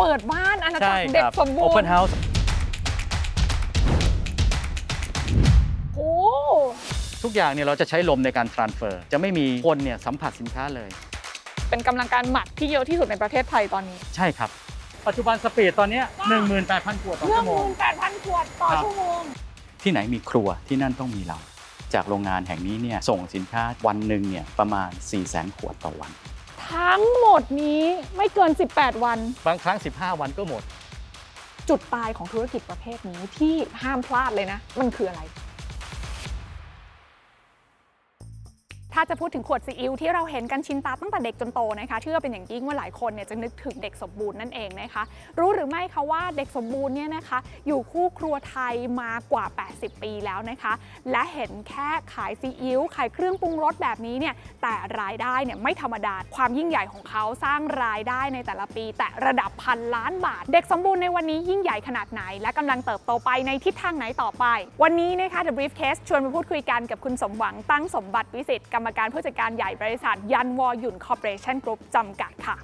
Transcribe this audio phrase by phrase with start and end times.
[0.00, 2.12] เปิดบ้านอาณาจัใช่กรคเด็กรับสมบูร Open ณ์ House
[5.96, 6.10] โอ้
[7.22, 10.90] ทุกอย่างเนี่ยเราจะใช้ลมในการ transfer จะไม่มีคนเนี่ยสัมผัสสินค้าเลย
[11.70, 14.50] เป็นกำลังการหมักที่เยอะที่สุดในประเทศไทยตอนนี้ ใช่ครับ
[15.06, 16.04] ปัจจุบันสปีดตอนเนี้ย
[16.54, 19.22] 18,000ขวดต่อเรื่อชั่งวโมมูงลแปดพันขวดต่อครับชั่วโมง
[19.82, 21.38] ที่ไหนมีครัวที่นั่นต้องมีเรา
[21.94, 26.12] จากโรงงานแห่งนี้เนี่ยส่งสินค้าวันหนึ่งเนี่ยประมาณ 4 0 0 0 0 0 ขวดต่อวัน
[26.74, 27.82] ทั้งหมดนี้
[28.16, 30.62] ไม่เกิน 18 วัน บางครั้ง 15 วันก็หมด
[31.68, 35.22] จุดตายของธุรกิจประเภทนี้ที่ห้ามพลาดเลยนะ มันคืออะไร
[38.94, 45.02] ถ้าจะพูดถึงขวดซีอิ๊วที่เราเห็นกันชินตาตั้งแต่เด็กจนโตนะคะเชื่อเป็นอย่างยิ่งว่าหลายคนเนี่ยจะนึกถึงเด็กสมบูรณ์นั่นเองนะคะ
[45.38, 49.44] รู้หรือไม่คะว่าเด็กสมบูรณ์เนี่ยนะคะ อยู่คู่ครัวไทยมากว่า
[49.74, 50.72] 80 ปีแล้วนะคะ
[51.10, 64.44] และเห็นแค่ขายซีอิ๊วขายเครื่องปรุงรสแบบนี้เนี่ยแต่รายได้เนี่ยไม่ธรรมดาความยิ่งใหญ่ของเขาสร้างรายได้ในแต่ละปี แต่ระดับพันล้านบาท เด็กสมบูรณ์ในวันนี้ยิ่งใหญ่ขนาดไหน และกำลังเติบโตไปในทิศทางไหนต่อไป
[64.82, 72.56] วันนี้นะคะ The Briefcase ชวนมาพูดคุยกันกับคุณสมหวังตั้งสมบัติวิสิทธิ์รรมการผู้จัดการใหญ่บริษัท ยันวอหยุ่นคอร์ปอเรชั่นกรุ๊ปจำกัดค่ะ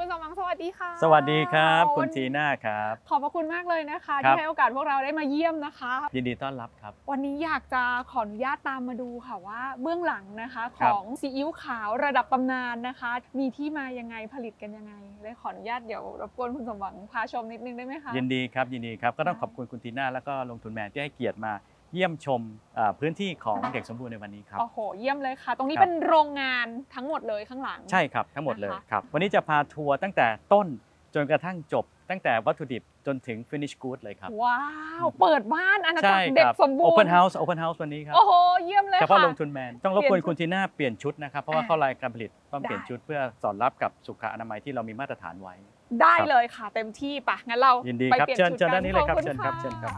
[0.00, 21.52] คุณสมหวังสวัสดีค่ะสวัสดีครับ คุณวันทีน่าครับ ขอบพระคุณมากเลยนะคะ ครัที่บให้โอกาสพวกเราได้มาเยี่ยมนะคะ ยินดีต้อนรับครับ วันนี้อยากจะขออนุญาตตามมาดูค่ะว่าเบื้องหลังนะคะคขรับ องซีอิ๊วขาวระดับตำนานนะคะ มีที่มายังไงผลิตกันยังไงเลยขออนุญาตเดี๋ยวรบกวนคุณสมหวังพาชมนิดนึงได้ไหมคะ ยินดีครับยินดีครับก็ต้องค่ะขอบคุณคุณทีน่าแล้วก็ลงทุนแมนที่ให้เกียรติมา
[21.94, 22.40] เยี่ยมชม
[22.78, 30.66] อ่าพื้นที่ของเด็กสมบูรณ์ในวันนี้ครับ โอ้โห เยี่ยมเลยค่ะ ตรงนี้ครับเป็นโรงงานทั้งหมดเลยข้างหลัง ใช่ครับ ทั้งหมดเลยนะคะครับ วันนี้จะพาทัวร์ตั้งแต่ต้น
[31.14, 34.60] จนกระทั่งจบ ตั้งแต่วัตถุดิบจนถึง finish good เลยครับ ว้า
[35.04, 38.32] ว เปิดบ้านอาณาจัใช่กรคเด็กรับสมบูรณ์ Open House Open House วันนี้ครับ โอ้โห
[38.64, 45.54] เยี่ยมเลยเฉพาะค่ะลงทุนแมน ต้องรบกวนเปลี่ยนชุดคุณทีน่าเปลี่ยนชุดนะครับ เพราะว่าอ่าเข้ารายการผลิตต้องได้เปลี่ยนชุดเพื่อสอดรับกับสุขอนามัยที่เรามีมาตรฐานไว้
[46.00, 49.94] ได้ครับเลยค่ะ เต็มที่ปะงั้นเรายินดีไปครับเปลี่ยนเชิญชุดเชิญกัด้านนี้เลยครับขอณเชิญครับะเชิญครับ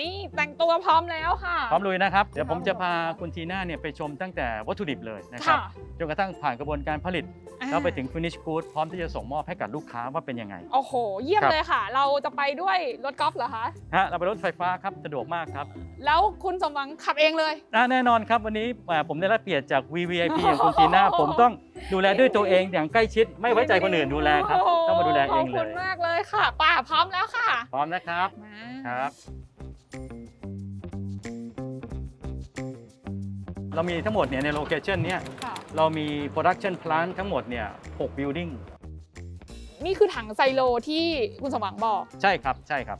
[0.00, 7.24] นี่นี่แต่งตัวพร้อมแล้วค่ะ พร้อมลุยนะครับ เดี๋ยวผมพร้อมจะพาครับคุณทีน่าเนี่ยไปชมตั้งแต่วัตถุดิบเลยนะครับค่ะจนกระทั่งผ่านกระบวนการผลิต
[7.60, 10.92] อ่า แล้วไปถึง finish good พร้อมที่จะส่งมอบให้กับลูกค้าว่าเป็นยังไง โอ้โห
[11.24, 15.66] เยี่ยมครับ เลยค่ะ เราจะไปด้วยรถกอล์ฟเหรอคะ ฮะเราไปรถไฟฟ้าครับสะดวกมากครับ
[16.06, 21.52] แล้วคุณสมหวังขับเองเลย อะแน่นอนครับวันนี้อ่าผมได้รับเกียรติจาก VVIP อย่างคุณทีน่าผมต้อง
[21.92, 29.10] ดูแลด้วยตัวเองอย่างใกล้ชิด ไม่ไว้ใจคนอื่นดูแลครับ โโหต้องมาดูแลเองขเลอบคุณยมากเลยค่ะ ป้าพร้อมแล้วค่ะ พร้อมนะครับมาครับ
[33.74, 38.50] เรามีทั้งหมดเนี่ยในโลเคชันเนี้ยค่ะ เรามี production plant ทั้งหมดเนี่ย6 building
[39.84, 41.04] นี่คือถังไซโลที่
[41.42, 42.98] คุณสมหวังบอก ใช่ครับใช่ครับ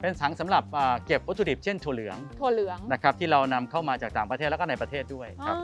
[0.00, 5.56] เป็นถังสำหรับอ่าเก็บวัตถุดิบเช่นถั่วเหลืองถั่วเหลืองนะครับที่เรานำเข้ามาจากต่างประเทศแล้วก็ในประเทศด้วยคอ๋รัอบ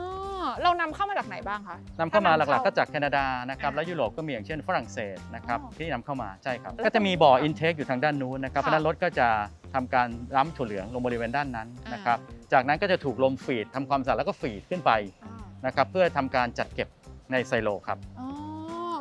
[0.63, 9.27] เรานำเข้ามาจากไหนบ้างคะ นำเข้ามาหลักๆถ้ก็จากแคนาดานะครับ อ่าแล้วยุโรปก็มีอย่างเช่นฝรั่งเศสนะครับอ๋อที่นำเข้ามาใช่ครับ แล้วก็จะมีบ่ออินเทคอยู่ทางด้านนู้นนะครับเพค่ะราะฉะนั้นรถก็จะ
[9.73, 12.17] ทำการล้ำถั่วเหลืองลงบริเวณด้านนั้นนะครับ
[12.53, 14.91] จากนั้นก็จะถูกลมฟีดทำความสะอาดแล้วก็ฟีดขึ้นไป
[15.23, 16.87] อ่านะครับเพื่อทำการจัดเก็บ
[17.31, 18.27] ในไซโลครับ อ๋อ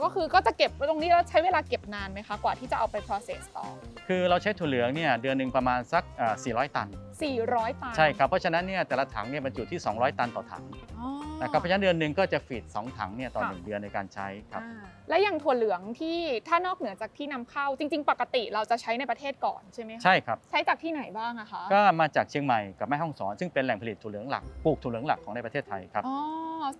[0.04, 3.66] ก็คือก็จะเก็บไว้ตรงนี้แล้วใช้เวลาเก็บนานไหมคะกว่าที่จะเอาไป process ต่อ
[4.08, 6.88] คือเราใช้ถั่วเหลืองเนี่ยเดือนหนึ่งประมาณสักอ่า400 ตัน
[7.30, 10.62] 400 ตันใช่ครับเพราะฉะนั้นเนี่ยแต่ละถังเนี่ยบรรจุที่ 200 ตันต่อถัง
[10.98, 11.08] อ๋อ
[11.42, 16.16] นะครับเพราะฉะนั้นเดือนหนึ่งก็จะฟีด2ถังเนี่ยต่อค่ะ หนึ่งเดือนในการใช้ครับ อ่า และอย่างถั่วเหลืองที่
[16.48, 26.16] ถ้านอกเหนือจากที่นำเข้าจริง ๆ ปกติเราจะใช้ในประเทศก่อนใช่ไหมคะใช่ครับใช้จากที่ไหนบ้างอะคะก็มาจากเชียงใหม่กับแม่ฮ่องสอน ซึ่งเป็นแหล่งผลิตถั่วเหลืองหลักปลูกถั่วเหลืองหลักของในประเทศไทยครับอ๋อ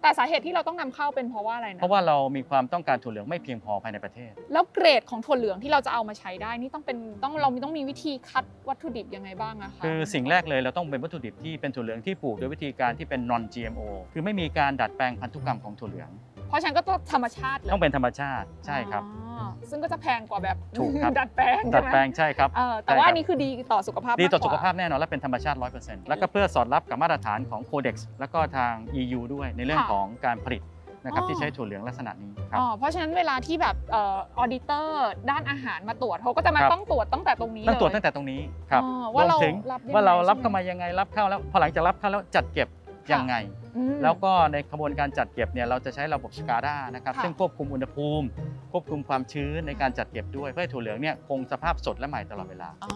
[0.03, 16.10] แต่สาเหตุที่เราต้องนำเข้าเป็นเพราะว่าอะไรนะเพราะว่าเรามีความต้องการถั่วเหลืองไม่เพียงพอภายในประเทศ แล้วเกรดของถั่วเหลืองที่เราจะเอามาใช้ได้นี่ต้องเป็นต้องเราต้องมีวิธีคัดวัตถุดิบยังไงบ้างอะคะคือสิ่งแรกเลยเราต้องเป็นวัตถุดิบที่เป็นถั่วเหลืองที่ปลูกโดยวิธีการที่เป็น non GMO คือไม่มีการดัดแปลงพันธุกรรมของถั่วเหลือง
[16.49, 30.62] เพราะฉะนันก็ต้องธรรมชาติเลยต้องเป็นธรรมชาติใช่ครับ อ๋อซึ่งก็จะแพงกว่าแบบถูกครับ ดัดแปลงดัใช่ดไหมแปลงใช่ครับ เออแต่ว่าใช่ครับอันนี้คือดีต่อสุขภาพดีต่อมกกสุว่ขภาพแน่นอนและเป็นธรรมชาติ 100%แล้วก็เพื่อสอดรับกับมาตรฐานของ Codex แล้วก็ทาง EU ด้วยในเรื่องของการผลิต
[31.05, 33.97] นะครับที่ใช้ถั่วเหลืองลักษณะนี้ครับ อ๋อเพราะฉะนั้นเวลาที่แบบเอ
[34.38, 42.69] อดิเตอร์ด้านอาหารมาตรวจเขาก็จะมาครับ ต้องตรวจตั้งแต่ตรงนี้ต้องตรวจเลยตั้งแต่ตรงนี้ครับอ๋อว่าเรารวมถึงรับยังไงว่าเรารับใช่ไหมเข้ามายังไงรับเข้าแล้วพอหลังจากรับเข้าแล้วจัดเก็บ
[43.12, 43.35] ยังไง
[43.65, 43.66] อืม
[44.02, 48.26] แล้วก็ในกระบวนการจัดเก็บเนี่ยเราจะใช้ระบบ SCADA นะครับค่ะซึ่งควบคุมอุณหภูมิ
[48.73, 52.93] ควบคุมความชื้นในการจัดเก็บด้วยเพื่อให้ถั่วเหลืองเนี่ยคงสภาพสดและใหม่ตลอดเวลาอ๋อ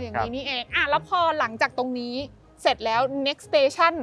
[0.00, 2.14] อย่างครับนี้นี่เองอะแล้วพอหลังจากตรงนี้
[2.62, 3.94] เสร็จแล้ว next station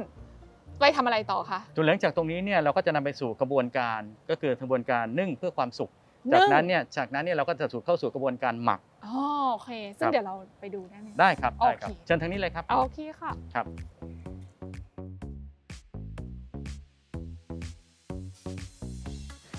[0.80, 4.00] ไปทำอะไรต่อคะถั่วเหลืองจากตรงนี้เนี่ยเราก็จะนำไปสู่กระบวนการ
[4.30, 5.90] ก็คือกระบวนการนึ่งเพื่อความสุข
[6.34, 9.16] จากนั้นเนี่ยจากนั้นเนี่ยเราก็จะสู่เข้าสู่กระบวนการหมักอ๋อ
[9.52, 13.66] โอเค ซึ่งครับเดี๋ยวเราไปดูได้ไหมได้ครับได้ครับโอเคเชิญทางนี้เลยครับโอเคค่ะครับ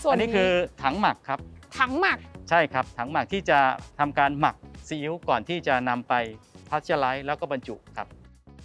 [0.04, 0.52] ส่วนอันนี้คือ
[0.84, 1.40] ถังหมักครับ
[1.80, 2.20] ถังหมัก
[2.50, 3.60] ใช่ครับ ถังหมักที่จะ
[4.00, 4.56] ทำการหมัก
[4.88, 6.14] ซีอิ๊วก่อนที่จะนำไป
[6.70, 8.08] พัชไลซ์แล้วก็บรรจุครับ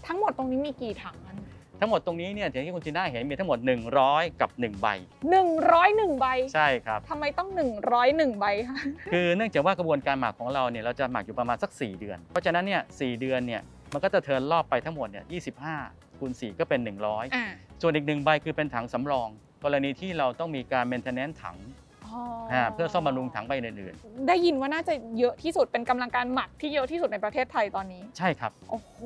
[0.06, 1.36] ทั้งหมดตรงนี้มีกี่ถังอัน
[1.80, 3.58] ทั้งหมดตรงนี้เนี่ยอย่างที่คุณจีน่าเห็นมีทั้งหมด
[3.98, 4.86] 100 กับ 1 ใบ
[5.30, 8.78] หนึ่งร้อยหนึ่งใบ ใช่ครับทำไมต้องหนึ่งร้อยหนึ่งใบคะ
[9.12, 13.62] คือเนื่องจากว่ากระบวนการหมักของเราเนี่ยเราจะหมักอยู่ประมาณสัก 4 เดือน เพราะฉะนั้นเนี่ยสเดือนเนี่ย
[13.92, 15.24] มันก็จะเทิร์นรอบไปทั้งหมดเนี่ย
[15.72, 17.44] 25คูณ4ก็เป็น 100อ่า
[17.82, 19.28] ส่วนอีกหนึ่งใบคือเป็นถังสำรอง
[19.64, 21.56] กรณีที่เราต้องมีการ maintenance ถัง
[22.06, 22.20] อ๋อ
[22.52, 23.94] อ่าเพื่อซ่อมบำรุงถังใบอื่น
[24.28, 28.96] ได้ยินว่าน่าจะเยอะที่สุดเป็นกำลังการหมักที่เยอะที่สุดในประเทศไทยตอนนี้ ๆ ใช่ครับ โอ้โห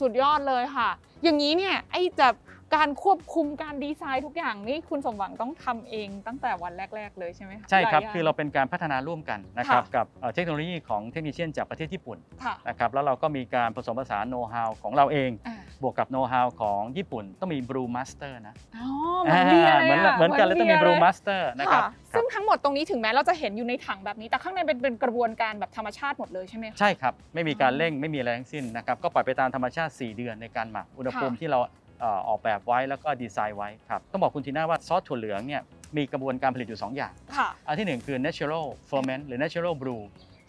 [0.00, 0.88] สุดยอดเลยค่ะ
[1.22, 2.28] อย่างนี้เนี่ยไอ้จะ
[2.76, 18.86] การควบคุมการดีไซน์ทุกอย่างนี่คุณสมหวังต้องทำเองตั้งแต่วันแรก ๆ เลยใช่ไหมคะใช่ครับหลยย่งคือเราเป็นการพัฒนาร่วมกันนะครับค่ะกับเอ่อเทคโนโลยีของเทคนิชเชียนจากประเทศญี่ปุ่นค่ะนะครับแล้วเราก็มีการผสมผสานโน้ตฮาวของเราเองอ่าบวกกับโน้ตฮาวของญี่ปุ่นต้องมี Brew Master นะอ๋อ
[19.22, 35.62] เหมือนเบียร์เหมือนเลยะเหมือนกันแล้วต้องมีบี Brew ยร์ Master นะครับค่ะครัซึ่บงทั้งหมดตรงนี้ถึงแม้เราจะเห็นอยู่ในถังแบบนี้ แต่ข้างในเป็นเป็นกระบวนการแบบธรรมชาติหมดเลยใช่ไหมคะใช่ครับไม่มีการเร่งไม่มีอะไรทั้งสิ้นนะครับก็ปล่อยไปตามธรรมชาติ 4 เดือนในการหมักอุณหภูมิค่ะที่เราเอ่อออกแบบไว้แล้วก็ดีไซน์ไว้ครับต้องบอกคุณทีน่าว่าซอสถั่วเหลืองเนี่ย
[35.96, 40.00] มีกระบวนการผลิตอยู่ 2 อย่าง ค่ะ อันที่หนึ่งคือ natural ferment หรือ natural brew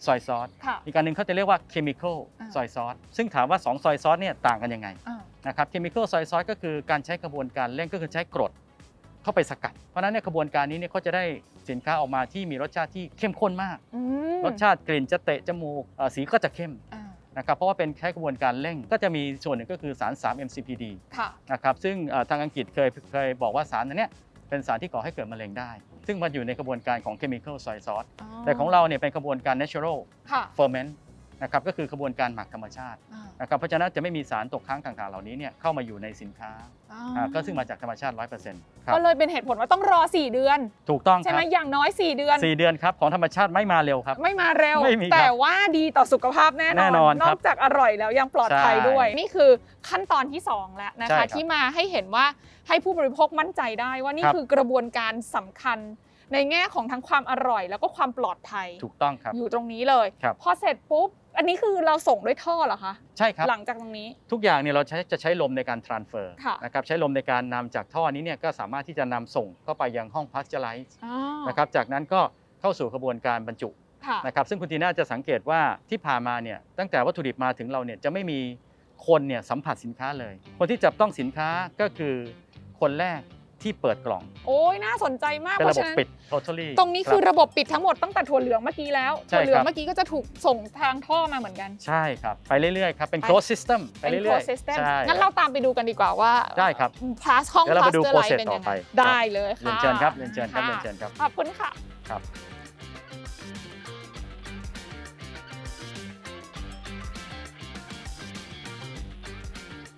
[0.06, 8.52] ซอยซอสค่ะ อีกการหนึ่งเขาจะเรียกว่า chemical อ่า ซอยซอสซึ่งถามว่า 2 ซอยซอสเนี่ยต่างกันยังไงอ่านะครับ chemical soy sauce ก็คือการใช้กระบวนการเร่งก็คือใช้กรด
[9.22, 11.24] เข้าไปสกัด เพราะฉะนั้นเนี่ยกระบวนการนี้เนี่ยเขาจะได้
[11.70, 14.00] สินค้าออกมาที่มีรสชาติที่เข้มข้นมาก อื
[14.36, 17.03] มรสชาติกลิ่นจะเตะจมูกเอ่อสีก็จะเข้ม อ่า
[17.38, 20.84] นะครับเพราะว่าเป็นใช้กระบวนการเร่งก็จะมีส่วนหนึ่งก็คือสาร 3 MCPD
[21.16, 24.10] ค่ะนะครับซึ่งเอ่อทางอังกฤษเคยเคยบอกว่าสารอันเนี้ย
[24.48, 25.70] เป็นสารที่ก่อให้เกิดมะเร็งได้
[26.06, 28.08] ซึ่งมันอยู่ในกระบวนการของ chemical soy sauce
[28.44, 29.98] แต่ของเราเนี่ยเป็นกระบวนการ natural
[30.32, 30.90] ค่ะ ferment
[31.42, 36.52] นะครับก็คือกระบวนการหมักธรรมชาติอ่านะครับเพราะฉะนั้นจะไม่มีสารตกค้างต่างๆเหล่านี้เนี่ยเข้ามาอยู่ในสินค้า
[36.92, 40.58] อ่าอ่าก็ซึ่งมาจากธรรมชาติ 100%ครับก็เลยเป็นเหตุผลว่าต้องรอ 4 เดือน
[40.90, 49.50] ถูกต้องคใช่รัไหมบอย่างน้อย 4 เดือนสี่เดือนครับของธรรมชาติไม่มาเร็วครับ ไม่มาเร็วไม่มีครับแต่ว่าดีต่อสุขภาพแน่นอนแน่นอนครับอกจากอร่อยแล้วยังปลอดภัยใช่ด้วย นี่คือ
[49.88, 52.26] ขั้นตอนที่ 2 แล้วนะใช่ครัคะบที่มาให้เห็นว่า
[52.68, 55.78] ให้ผู้บริโภคมั่นใจได้ว่านี่ครับคือกระบวนการสำคัญ
[56.32, 70.90] ในแง่ของทั้งความอร่อย แล้วก็ความปลอดภัย ถูกต้องครับ อยู่ตรงนี้เลย ครับ พอเสร็จปุ๊บ อันนี้คือเราส่งด้วยท่อเหรอคะ ใช่ครับ หลังจากตรงนี้ ทุกอย่างเนี่ยเราใช้จะใช้ลมในการ transfer ค่ะ นะครับ ใช้ลมในการนำจากท่อนี้เนี่ยก็สามารถที่จะนำส่งเข้าไปยังห้อง pasteurize
[71.04, 71.14] อ๋อ
[71.48, 72.20] นะครับ จากนั้นก็
[72.60, 73.70] เข้าสู่กระบวนการบรรจุ
[74.06, 75.60] ค่ะ นะครับซึ่งคุณทีน่าจะสังเกตว่า
[75.90, 78.38] ที่ผ่านมาเนี่ยตั้งแต่วัตถุดิบมาถึงเราเนี่ยจะไม่มี
[79.06, 81.48] คนเนี่ยสัมผัสสินค้าเลย คนที่จับต้องสินค้า
[81.80, 82.14] ก็คือ
[82.80, 83.20] คนแรก
[83.64, 96.32] ที่เปิดกล่องโอ้ยน่าสนใจมากเป็นเพระราะบบฉะนั้นปิด totally ตรงนี้คือรับระบบปิดทั้งหมดตั้งแต่ถั่วเหลืองเมื่อกี้แล้วใช่ถั่วเหลืองครับ เมื่อกี้ก็จะถูกส่งทางท่อมาเหมือนกัน ใช่ครับ ไปเรื่อยๆครับ เป็น ไป closed system ไปเป็น เรื่อย closed system ใช่งั้นเราตามไปดูกันดีกว่าว่า
[96.58, 96.90] ได้ครับ
[97.22, 101.70] พลาสห้องเดี๋ยวเราพลาไปสดูเตอร์ไล process เป็นยังต่ไงอไปได้เลยเรียนค่ะเชิญครับเรียนเชิญครับะเรียนเชิญครับ ขอบคุณค่ะ
[102.10, 102.22] ครับ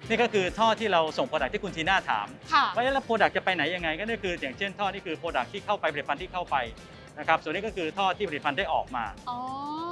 [0.08, 6.56] นี่ก็คือท่อที่เราส่งโปรดักที่คุณทีน่าถามค่ะ ว่าแล้วโปรดักจะไปไหนยังไง ก็นี่คืออย่างเช่นท่อนี่คือโปรดักที่เข้าไปผลิตภัณฑ์ที่เข้าไป
[7.18, 9.38] นะครับส่วนนี้ก็คือท่อที่ผลิตภัณฑ์ได้ออกมาอ๋อ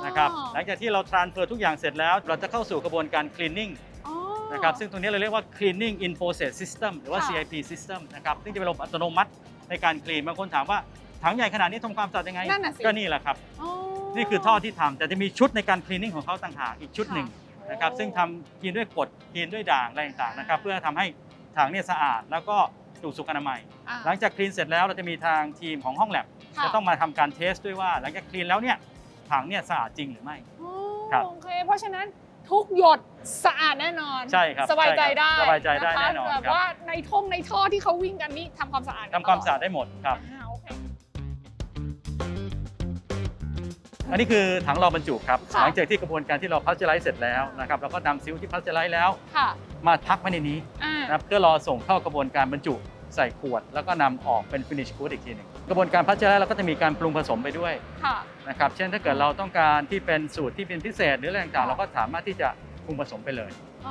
[0.07, 3.73] นะครับหลังจากที่เรา transfer ทุกอย่างเสร็จแล้ว เราจะเข้าสู่กระบวนการ cleaning
[4.07, 4.15] อ๋อ
[4.53, 9.31] นะครับซึ่งตรงนี้เราเรียกว่า cleaning in process system หรือว่า ค่ะ CIP system นะครับซึ่งจะเป็นระบบอัตโนมัติ
[9.71, 10.79] ในการคลีนบางคนถามว่า
[11.23, 13.71] ถังใหญ่ขนาดนี้ทำความสะอาดยังไงนั่นน่ะสิ ก็นี่แหละครับ อ๋อ
[14.17, 21.07] นี่คือท่อที่ทำแต่จะมีชุดในการคลีนนิ่งของเขาต่างหากอีกชุดหนึ่งค่ะ นะครับซึ่งทำคลีนด้วยกรดคลีนด้วยด่างอะไรต่างๆนะครับเพื่อทำให้
[21.57, 22.57] ถังเนี่ยสะอาดแล้วก็
[23.03, 28.77] ถูกสุขอนามัยอะหลังจากคลีนเสร็จแล้วเราจะมีทางทีมของห้องแลบค่ะจะต้องมาทำการเทสด้วยว่า หลังจากคลีนแล้วเนี่ย
[29.31, 30.73] ถังเนี่ยสะอาดจริงหรือไม่อ๋อ
[31.13, 32.07] ครับโอเคเพราะฉะนั้น
[32.51, 33.01] ทุกหยด
[33.45, 40.17] สะอาดแน่นอนใช่ครับสบายใจได้สบายใจได้ะคะแน่นอนแบบครับว่าในท่งในท่อที่เขาวิ่งกันนี่ทำความสะอาดกันทำความตลดสะอาดได้หมดครับ
[44.09, 49.49] อ่าโอเคอันนี้คือถังรอบรรจุครับ ค่ะ หลังจากที่กระบวนการที่เราพัชไลซ์เสร็จแล้วนะครับเราก็นำซิลที่พัชไลซ์แล้ว ค่ะ
[49.87, 52.75] มาพักไว้ในนี้อ่านะครับเพื่อรอส่งเข้ากระบวนการบรรจุ
[53.15, 57.73] ใส่ขวด แล้วก็นำออกเป็น finish good อีกทีหนึ่งกระบวนการพัชไลซ์เราก็จะมีการปรุงผสมไปด้วย
[58.05, 58.17] ค่ะ
[58.49, 62.49] นะครับเช่นถ้าเกิดเราต้องการที่เป็นสูตรที่เป็นพิเศษหรืออะไรต่างๆเราก็สามารถที่จะ
[62.85, 63.51] ปรุงผสมไปเลย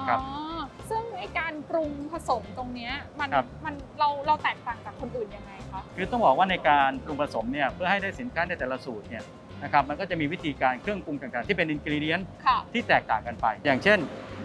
[0.09, 0.27] ครับอ๋
[0.57, 9.23] อซึ่งไอการปรุงผสมตรงเนี้ยมันครับ มันเราเราแตกต่างจากคนอื่นยังไงคะ คือต้องบอกว่าในการปรุงผสมเนี่ยเพื่อให้ได้สินค้าในแต่ละสูตรเนี่ย
[9.63, 13.99] นะครับมันก็จะมีวิธีการเครื่องปรุงต่างๆ ที่เป็นอินกิเดียนค่ะ ที่แตกต่างกันไป อย่างเช่น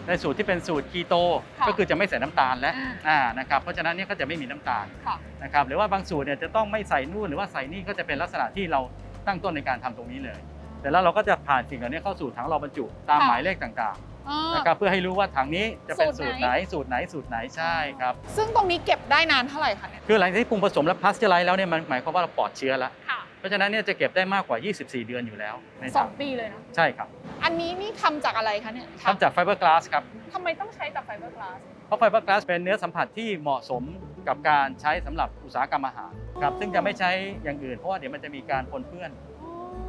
[0.07, 1.15] ในสูตรที่เป็นสูตรคีโต
[1.59, 8.81] ค่ะก็คือจะไม่ใส่น้ำตาลแล้วอ่าอ่านะครับเพราะฉะนั้นเนี่ยก็จะไม่มีน้ำตาลค่ะ นะครับหรือว่าบางสูตรเนี่ยจะต้องไม่ใส่นู่นหรือว่าใส่นี่ก็จะเป็นลักษณะที่เรา
[9.27, 10.39] ตั้งต้นในการทำตรงนี้เลย
[10.81, 13.97] เสร็จแล้วเราก็จะผ่านสิ่งเหล่านี้เข้าสู่ถังรอบรรจุตามค่ะ หมายเลขต่าง
[14.29, 27.09] อ๋อๆนะครับเพื่อให้รู้ว่าถังนี้จะเป็นสูสูตตรรไหไหน นสูตรไหนสูตรไหนใช่ครับ ซึ่งตรงนี้เก็บได้นานเท่าไหร่คะเนี่ยคือหลังจากที่ปรุงผสมและพาสเจอร์ไลซ์แล้วเนี่ยมันหมายความว่าเราปลอดเชื้อแล้วค่ะ เพราะฉะนั้นเนี่ยจะเก็บได้มากกว่า 24 เดือนอยู่แล้วในสอถังสองปีเลยเนอะใช่ครับ
[27.45, 30.03] อันนี้นี่ทำจากอะไรคะเนี่ยทำจากไฟเบอร์กลาสครับ
[30.35, 33.83] ทำไมต้องใช้จากไฟเบอร์กลาส เพราะไฟเบอร์กลาสเป็นเนื้อสัมผัสที่เหมาะสม
[34.29, 37.11] กับการใช้สำหรับอุตสาหกรรมอาหารครับอ๋อซึ่งจะไม่ใช้
[37.43, 39.11] อย่างอื่นเพราะว่าเดี๋ยวมันจะมีการปนเปื้อน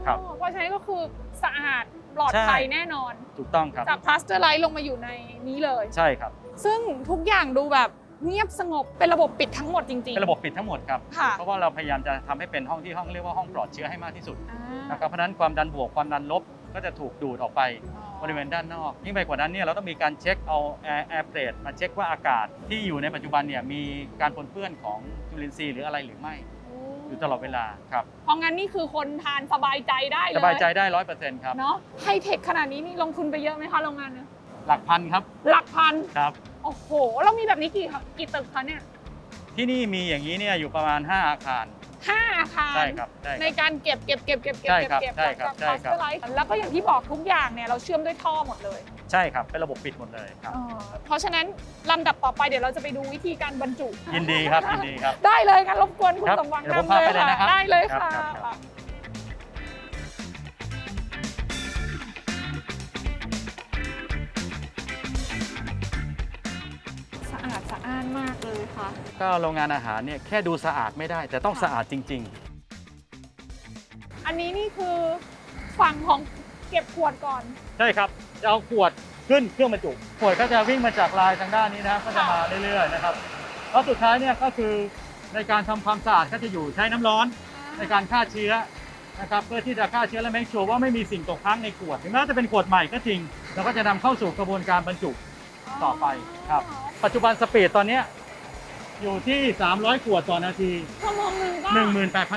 [0.05, 1.01] ครับเพราะฉะนั้นก็คือ
[1.43, 1.83] สะอาด
[2.15, 5.09] ปลอดภัยใช่ แน่นอน ถูกต้องครับ จาก pasteurizeท์ลงมาอยู่ใน
[5.47, 6.31] นี้เลย ใช่ครับ
[6.65, 6.79] ซึ่ง
[7.09, 7.89] ทุกอย่างดูแบบ
[8.25, 14.59] เงียบสงบเป็นระบบปิดทั้งหมดจริงๆเป็นระบบปิดทั้งหมดครับค่ะ เพราะว่าเราพยายามจะทำให้เป็นห้องที่ห้องเรียกว่าห้องปลอดเชื้อให้มากที่สุดอ่า
[14.89, 23.81] นะครับเพราะฉะนั้นความดันบวกความดันลบก็จะถูกดูดออกไปอ๋อบริเวณด้านนอกยิ่งไปกว่านั้นเนี่ยเราต้องมีการเช็คเอาแอร์แอร์เ e มาเช็คว่าอากาศที่อยู่ในปัจจุบันเนี่ยมี
[24.21, 24.99] การปนเปื้อนของ
[25.29, 26.35] จุลินทรีย์หรืออะไรหรือไม่
[27.07, 34.27] อยู่ตลอดเวลาครับเพราะงั้นนี่คือคนทานสบายใจได้เลยสบายใจได้ร้อยเปอร์เซ็นต์ครับเนาะไฮเทคขนาดนี้นี่ลงทุนไปเยอะไหมคะโรงงานเนี่ย
[34.67, 36.91] หลักพันครับหลักพัน ครับโอ้โห
[37.23, 38.81] เรามีแบบนี้กี่ครับกี่ตึกคะเนี่ย
[39.55, 41.65] ที่นี่มีอย่างนี้เนี่ยอยู่ประมาณ 5 อาคาร
[42.09, 48.79] ห้าอาคารใช่ครับใช่ในครับ การเก็บเก็บเก็บเก็บเก็บใช่เก็บครับเก็บใช่ครับจากใช่ครับ pasteurize แล้วก็อย่างที่บอกทุกอย่างเนี่ยเราเชื่อมด้วยท่อหมดเลย
[49.11, 51.45] ใช่ครับ เป็นระบบปิดหมดเลยครับ เออเพราะฉะนั้น
[51.91, 58.78] ลำดับต่อไปเดี๋ยวเราจะไปดูวิธีการบรรจุ ยินดีครับยินดีครับ ได้เลยงั้นรบกวนคุณครับสมหวังเดี๋ยวผมนำเลยพาไปเลยค่ะนะครับได้เลยครับค่ะครับครับสะ
[67.71, 68.87] สะอ้านมากเลยค่ะ
[69.21, 72.23] ก็โรงงานอาหารเนี่ยแค่ดูสะอาดไม่ได้ แต่ต้องค่ะสะอาดจริง
[74.25, 74.97] อันนี้นี่คือ
[75.79, 76.19] ฝั่งของ
[76.69, 78.09] เก็บขวดก่อน ๆ ใช่ครับ
[78.41, 78.91] จะเอาขวด
[79.29, 83.13] ขึ้นเครื่องบรรจุขวดก็จะวิ่งมาจากลายทางด้านนี้นะครับก็จะมาเรื่อยๆนะครับ
[83.71, 84.73] แล้วสุดท้ายเนี่ยก็คือ
[85.33, 87.25] ในการทำความสะอาดก็จะอยู่ใช้น้ำร้อน
[87.77, 88.51] ในการฆ่าเชื้อ
[89.21, 93.19] นะครับเพื่อที่จะฆ่าเชื้อและแม e ชัวว่าไม่มีสิ่งตกค้างในขวด ถึงแม้จะเป็นขวดใหม่ก็จริง
[93.53, 95.11] เราก็จะนำเข้าสู่กระบวนการบรรจุ
[95.83, 96.05] ต่อไป
[96.49, 96.63] ครับ
[97.03, 98.03] ปัจจุบันสปีดตอนเนี้ย
[99.01, 99.41] อยู่ที่
[99.73, 100.71] 300 ขวดต่อนาที
[101.03, 101.69] ชั่วโมงหนึ่งก็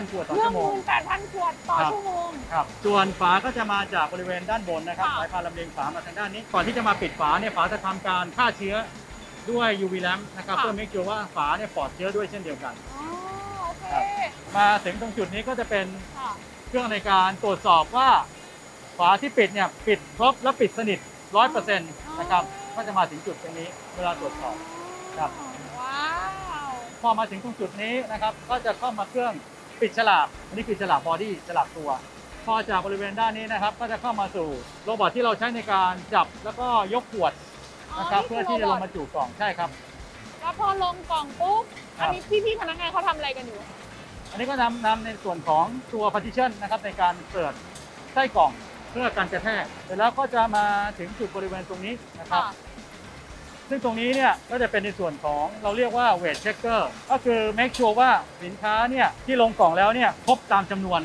[0.06, 8.74] 18,000 ขวดต่อเรื่อชั่งวโมมูงลแปดพันขวดต่อครับ ชั่วโมง ครับส่วนฝาก็จะมาจากบริเวณด้านบนนะครับค่ะ สายพานลำเลียงฝามาทางด้านนี้ ก่อนที่จะมาปิดฝาเนี่ยฝาจะทำการฆ่าเชื้อ
[9.50, 13.04] ด้วย UV lamp นะครับค่ะเพื่อ make sure ว่าฝาเนี่ยปลอดเชื้อด้วยเช่นเดียวกัน อ๋อ
[13.60, 14.04] โอเคครับ
[14.56, 15.86] มาถึงตรงจุดนี้ก็จะเป็น
[16.18, 16.30] ค่ะ
[16.68, 18.08] เครื่องในการตรวจสอบว่า
[18.98, 20.98] ฝาที่ปิดเนี่ยปิดครบและปิดสนิท
[21.36, 21.90] ร้อยเปอร์เซ็นต์
[22.20, 22.44] นะครับ
[22.76, 24.56] ก็จะมาถึงจุดตรงนี้เวลาตรวจสอบ
[25.18, 25.30] ครับ
[25.80, 26.06] ว้า
[26.68, 29.32] วพอมาถึงตรงจุดนี้นะครับก็จะเข้ามาเครื่อง
[29.80, 31.90] ปิดฉลากอันนี้คือฉลาก body ฉลากตัว
[32.46, 34.48] พอจากบริเวณด้านนี้นะครับ ก็จะเข้ามาสู่
[34.84, 37.32] robot ที่เราใช้ในการจับแล้วก็ยกขวด
[37.98, 39.70] นะครับเพื่อที่จะลงมาจุกล่องใช่ครับ
[40.40, 41.64] แล้วพอลงกล่องปุ๊บ
[41.98, 43.58] ครับอันนี้พี่ๆพนักงานเขาทำอะไรกันอยู่
[44.30, 47.52] อันนี้ก็นำนำในส่วนของตัว partition นะครับในการเปิด
[48.12, 48.50] ไส้กล่อง
[48.92, 50.64] เพื่อการกระแทกเสร็จแล้วก็จะมา
[50.98, 52.50] ถึงจุดบริเวณตรงนี้นะครับค่ะ
[53.68, 56.80] ซึ่งตรงนี้เนี่ยก็จะเป็นในส่วนของเราเรียกว่า weight checker
[57.10, 58.10] ก็คือ make sure ว่า
[58.44, 61.00] สินค้าเนี่ยที่ลงกล่องแล้วเนี่ยครบตามจำนวน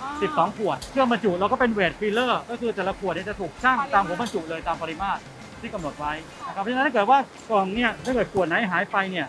[0.00, 5.20] 12 ขวด เครื่องบรรจุเราก็เป็น weight filler ก็คือแต่ละขวดเนี่ยจะถูกชั่งปริมาตรตามหัวบรรจุเลยตามปริมาตร
[5.60, 6.12] ที่กำหนดไว้
[6.46, 7.18] นะครับ เพราะฉะนั้นถ้าเกิดว่า
[7.50, 9.26] กล่องเนี่ยถ้าเกิดขวดไหนหายไปเนี่ย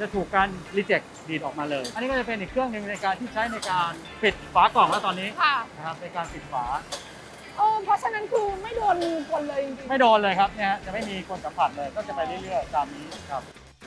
[0.00, 3.90] จะถูกการ reject ดีดออกมาเลย อันนี้ก็จะเป็นอีกเครื่องหนึ่งในการที่ใช้ในการ
[4.22, 6.64] ปิดฝากล่องแล้วตอนนี้ค่ะนะครับในการปิดฝา
[7.56, 8.96] เออเพราะฉะนั้นคือไม่โดน
[9.30, 13.42] คนเลยจริงๆไม่โดนเลยครับเนี่ยฮะจะไม่มีคนสัมผัสเลยก็จะไปเรื่อยๆตามนี้ครับ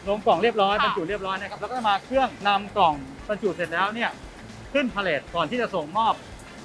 [0.08, 2.96] ลงกล่องเรียบร้อยค่ะ บรรจุเรียบร้อยนะครับแล้วก็มาเครื่องนำกล่อง
[3.30, 4.10] บรรจุเสร็จแล้วเนี่ย
[4.74, 6.14] ขึ้นพาเลทก่อนที่จะส่งมอบ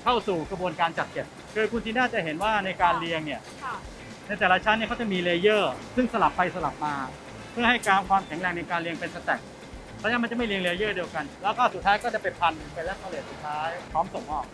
[0.04, 3.74] เข้าสู่กระบวนการจัดเก็บคือคุณทีน่าจะเห็นว่าในการเรียงเนี่ยค่ะ
[4.26, 6.94] ในแต่ละชั้นเนี่ยเขาจะมี layer ซึ่งสลับไปสลับมา
[7.52, 9.40] เพื่อให้การความแข็งแรงในการเรียงเป็น stack
[9.98, 14.44] เพราะฉะนั้นมันจะไม่เรียง layer เดียวกัน แล้วก็สุดท้ายก็จะไปพันเป็น wrap pallet สุดท้ายพร้อมส่งมอบ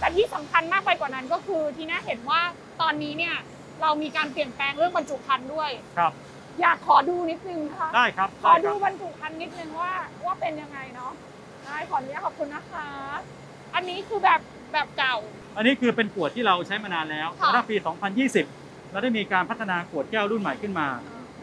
[0.00, 2.40] แต่ที่สำคัญมากไปกว่านั้นก็คือทีน่าเห็นว่า
[2.80, 3.34] ตอนนี้เนี่ย
[3.82, 6.12] เรามีการเปลี่ยนแปลงเรื่องบรรจุภัณฑ์ด้วยครับ
[6.60, 9.92] อยากขอดูนิดนึงค่ะได้ครับขอได้คดูรับบรรจุภัณฑ์นิดนึงว่า
[10.24, 11.12] ว่าเป็นยังไงเนาะ
[11.64, 12.88] ได้ขออนุญาตขอบคุณนะคะ
[13.74, 14.40] อันนี้คือแบบ
[14.72, 15.16] แบบเก่า
[15.56, 17.76] อันนี้คือเป็นขวดที่เราใช้มานานแล้วค่ะตั้งปี
[18.34, 20.88] 2020 เราได้มีการพัฒนาขวดแก้วรุ่นใหม่ขึ้นมา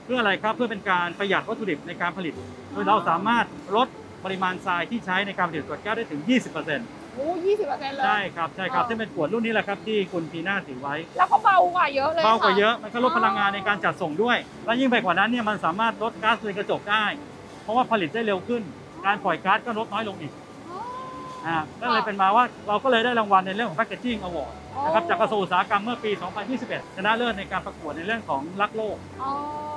[0.04, 2.34] เพื่ออะไรครับเพื่อเป็นการประหยัดวัตถุดิบในการผลิต
[2.72, 3.46] โดยเราสามารถ
[3.76, 3.88] ลด
[4.24, 6.22] ปริมาณทรายที่ใช้ในการผลิตขวดแก้วได้ถึง
[6.66, 17.06] 20% โอ้ยี่สิบเปอร์เซ็นต์เลย ใช่ครับใช่ครับอ๋อ ซึ่งเป็นขวดรุ่นนี้แหละครับที่คุณพีน่าถือไว้แล้วก็เบากว่าเยอะเลยเบากว่าค่ เยอะมันก็ลดพลังงานในการจัดส่งด้วย และยิ่งไปกว่านั้นเนี่ยมันสามารถลดก๊าซเรือนกระจกได้
[17.64, 18.62] เพราะว่าผลิตได้เร็วขึ้น
[19.06, 20.34] การปล่อยก๊าซก็ลดน้อยลงอีก
[20.70, 20.80] อ๋อ
[21.46, 26.12] อ่าก็เลยเป็นมาว่าเราก็เลยได้รางวัลในเรื่องของ Packaging Award อ๋อนะครับจากกระทรวงอุตสาหกรรมเมื่อปี
[26.54, 29.32] 2021 ชนะเลิศในการประกวดในเรื่องของรักโลก อ๋อ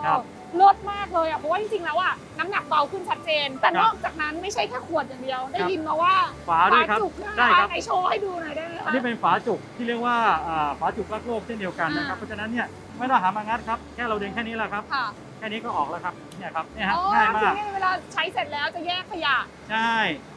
[0.06, 0.20] ครับ
[0.57, 6.14] เลิศมากเลยอะเพราะว่าจริงๆแล้วอะน้ำหนักเบาขึ้นชัดเจน แต่ครับนอกจากนั้นไม่ใช่แค่ขวดอย่างเดียว ได้ครับยินมาว่า
[6.49, 10.16] ฝาด้วยครับจุกนะใช่คะครับไหนโชว์ให้ดูหน่อยได้ไหมอัคะนนี้เป็นฝาจุกที่เรียกว่า
[10.49, 12.66] อ่าฝาจุกรักโลกเช่นเดียวกันนะครับอ่าเพราะฉะนั้นเนี่ย
[12.99, 15.07] ไม่ต้องหามางัดครับแค่เราดึงแค่นี้แหละครับค่ะ
[15.38, 19.37] แค่นี้ก็ออกแล้วครับเนี่ยครับเนี่ยฮะอ๋อง่ายคืมาอกเนี่ยเวลาใช้เสร็จแล้วจะแยกขยะ
[19.71, 19.95] ใช่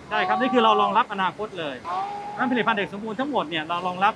[0.09, 1.97] ใช่ครับนี่คือเรารองรับอนาคตเลยอ๋อ
[2.37, 4.13] นั้นผลิตภัณฑ์เด็กสมบูรณ์ทั้งหมดเนี่ยเรารองรับ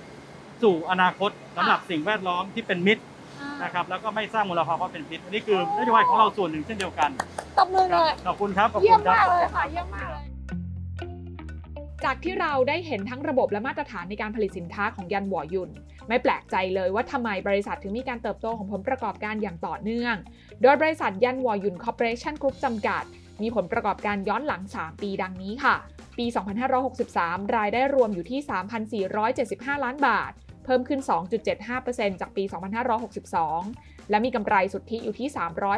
[0.63, 3.16] สู่อนาคตสำหรับสิ่งแวดล้อมที่เป็นมิตรอ่า
[3.63, 7.09] นะครับแล้วก็ไม่สร้างมลภาวะเป็นพิษอันนี้คือนโยบายของเราส่วนหนึ่งเช่นเดียวกัน
[7.57, 10.25] ตบมือเลยขอบคุณครับขอบเยี่คุยมณครับมากเลยค่ะเยี่ยมมากเลย
[12.05, 15.71] จากที่เราได้เห็นทั้งระบบและมาตรฐานในการผลิตสินค้าของยันหวอยุน
[16.07, 20.15] ไม่แปลกใจเลยว่าทำไมบริษัทถึงมีการเติบโตของผลประกอบการอย่างต่อเนื่อง
[20.61, 23.03] โดยบริษัทยันวอยุนคอร์ปอเรชั่นกรุ๊ปจำกัด
[23.41, 25.75] มีผลประกอบการย้อนหลัง 3 ปีดังนี้ค่ะ
[26.17, 26.25] ปี
[26.91, 30.31] 2563 รายได้รวมอยู่ที่ 3,475 ล้านบาท
[30.67, 31.01] เพิ่มขึ้น
[31.61, 32.43] 2.75%จากปี
[33.27, 35.27] 2562 และมีกำไรสุทธิอยู่ที่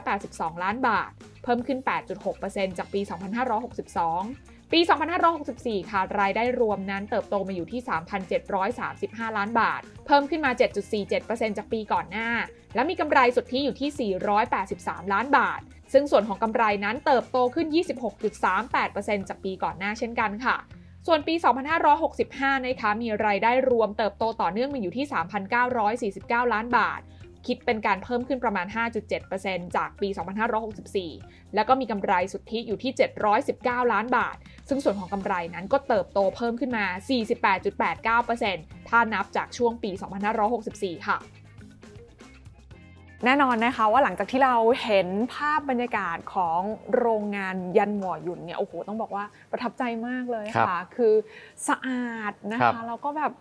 [0.08, 1.12] 382 ล้านบาท
[1.44, 1.80] เพิ่มขึ้น
[2.30, 4.80] 8.6%จากปี 2562 ปี
[5.36, 7.82] 2564 ค่ะ รายได้รวมนั้นเติบโตมาอยู่ที่
[8.60, 10.52] 3,735 ล้านบาท เพิ่มขึ้นมา
[11.06, 12.30] 7.47%จากปีก่อนหน้า
[12.76, 14.14] และมีกำไรสุทธิอยู่ที่
[14.62, 15.62] 483 ล้านบาท
[15.94, 17.68] ซึ่งส่วนของกำไรนั้นเติบโตขึ้น
[18.48, 20.58] 26.38%จากปีก่อนหน้าเช่นกันค่ะ
[21.08, 21.36] ส่วนปี
[22.00, 25.06] 2565 นะคะมีรายได้รวมเติบโตต่อเนื่องมาอยู่ที่
[25.64, 27.02] 3,949 ล้านบาท
[27.48, 28.68] คิดเป็นการเพิ่มขึ้นประมาณ
[29.22, 30.10] 5.7%จากปี
[30.82, 32.92] 2564 แล้วก็มีกำไรสุทธิอยู่ที่
[33.44, 34.36] 719 ล้านบาท
[34.70, 36.86] ซึ่งส่วนของกำไรนั้นก็เติบโตเพิ่มขึ้นมา
[38.08, 39.92] 48.89%ถ้านับจากช่วงปี
[40.50, 41.18] 2564 ค่ะ
[43.26, 46.60] แน่นอนนะคะว่าหลังจากที่เราเห็นภาพบรรยากาศของ
[46.98, 51.14] โรงงานยันหวอหยุนเนี่ยโอ้โหต้องบอกว่าประทับใจมากเลยครับค่ะ คือ
[51.68, 53.32] สะอาดนะครัคะบแล้วก็แบบ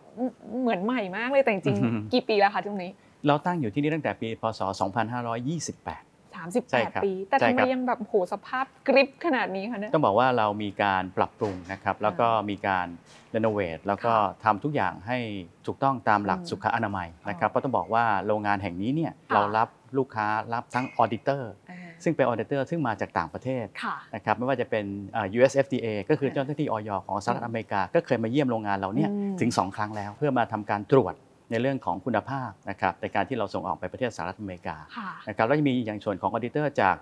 [0.60, 2.90] เหมือนใหม่มากเลยแต่จริงอือฮึๆกี่ปีแล้วคะตรงนี้
[3.26, 6.07] เราตั้งอยู่ที่นี่ตั้งแต่ปีพศ 2528ใช่ครับ
[6.46, 12.86] 38 ปี แต่ใช่ทำไมครับยังแบบโหสภาพกริบขนาดนี้คะเนี่ยต้องบอกว่าเรามีการปรับปรุงนะครับ แล้วก็มีการ
[13.34, 14.12] renovate แล้วก็
[14.44, 15.18] ทำทุกอย่างให้
[15.66, 19.68] ถูกต้องตามหลักอืมสุขอนามัยนะครับก็ต้องบอกว่าโรงงานแห่งนี้เนี่ยค่ะเรารับ
[19.98, 31.14] ลูกค้ารับทั้ง auditor อ่าซึ่งเป็น auditor ซึ่งมาจากต่างประเทศค่ะนะครับไม่ว่าจะเป็นเอ่อ US FDA ก็คือค่ะเจ้าหน้าที่อย.ของสหรัฐอเมริกา ก็เคยมาเยี่ยมโรงงานเราเนี่ยอืมถึง 2 ครั้งแล้ว เพื่อมาทำการตรวจ
[31.50, 36.96] ในเรื่องของคุณภาพนะครับในการที่เราส่งออกไปประเทศสหรัฐอเมริกาค่ะนะครับแล้วจะมีอย่างส่วนของ auditor จาก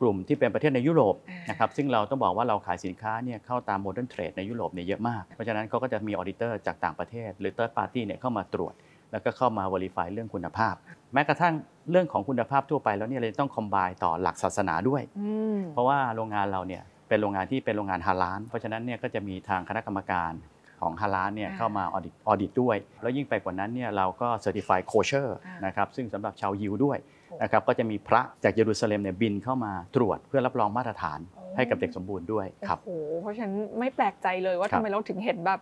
[0.00, 8.74] กลุ่มที่เป็นประเทศในยุโรปอ่านะครับซึ่งเราต้องบอกว่าเราขายสินค้าเนี่ยเข้าตาม modern trade ในยุโรปเนี่ยเยอะมาก เพราะฉะนั้นเขาก็จะมี auditor จากต่างประเทศ หรือ Third Party เนี่ยเข้ามาตรวจ
[9.12, 10.74] แล้วก็เข้ามา Verify เรื่องคุณภาพ
[11.14, 11.54] แม้กระทั่ง
[11.90, 20.32] เรื่องของคุณภาพทั่วไปแล้วเนี่ยเราต้องคอมบ n ต่อหลักศาสนาด้วยอืมเพราะว่าโรงงานเราเนี่ยเป็นโรงงานที่เป็นโรงงานฮาลาลเพราะฉะนั้นเนี่ยก็จะมีทางคณะกรรมการ
[20.80, 35.60] ของฮาลาลเนี่ยอ่าเข้ามา audit audit ด้วย แล้วยิ่งไปกว่านั้นเนี่ยเราก็ certify kosher อ่านะครับซึ่งสำหรับชาวยิวด้วยโอ้นะครับก็จะมีพระจากเยรูซาเล็มเนี่ยบินเข้ามาตรวจเพื่อรับรองมาตรฐานโอ้ให้กับเด็กสมบูรณ์ด้วยครับโอ้โหเพราะฉะนั้นไม่แปลกใจเลยว่าครัทำบไมเราถึงเห็นแบบ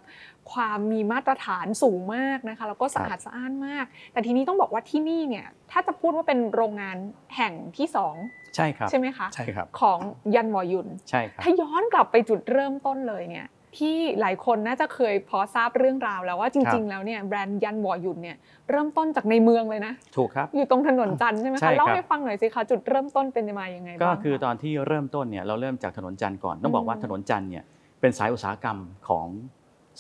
[0.53, 6.97] ความมีมาตรฐานสูงมากนะคะแล้วก็สะอาดสะอ้านมาก แต่ทีนี้ต้องบอกว่าที่นี่เนี่ยถ้าจะพูดว่าเป็นโรงงาน
[7.37, 8.15] แห่งที่สอง
[8.57, 9.99] ใช่ครับใช่ไหมคะใช่ครับของ
[10.35, 18.37] ยันวอยุนใช่ครับถ้าย้อนกลับไปจุดเริ่มต้นเลยเนี่ย ที่หลายคนน่าจะเคยพอทราบเรื่องราวแล้วว่าจครัริงบๆแล้วเนี่ยแบรนด์ยันวอยุนเนี่ย
[18.71, 27.65] เริ่มต้นจากในเมืองเลยนะ ถูกครับ อยู่ตรงถนนจันทร์ใช่ไหมใช่คะครับเล่าให้ฟังหน่อยสิคะจุดเริ่มต้นเป็นมายังไงก็บ้างคือตะอนที่เริ่มต้นเนี่ยเราเริ่มจากถนนจันทร์ก่อนต้องบอกว่าอืมถนนจันทร์เนี่ย
[28.01, 28.79] เป็นสายอุตสาหกรรม
[29.09, 29.27] ของ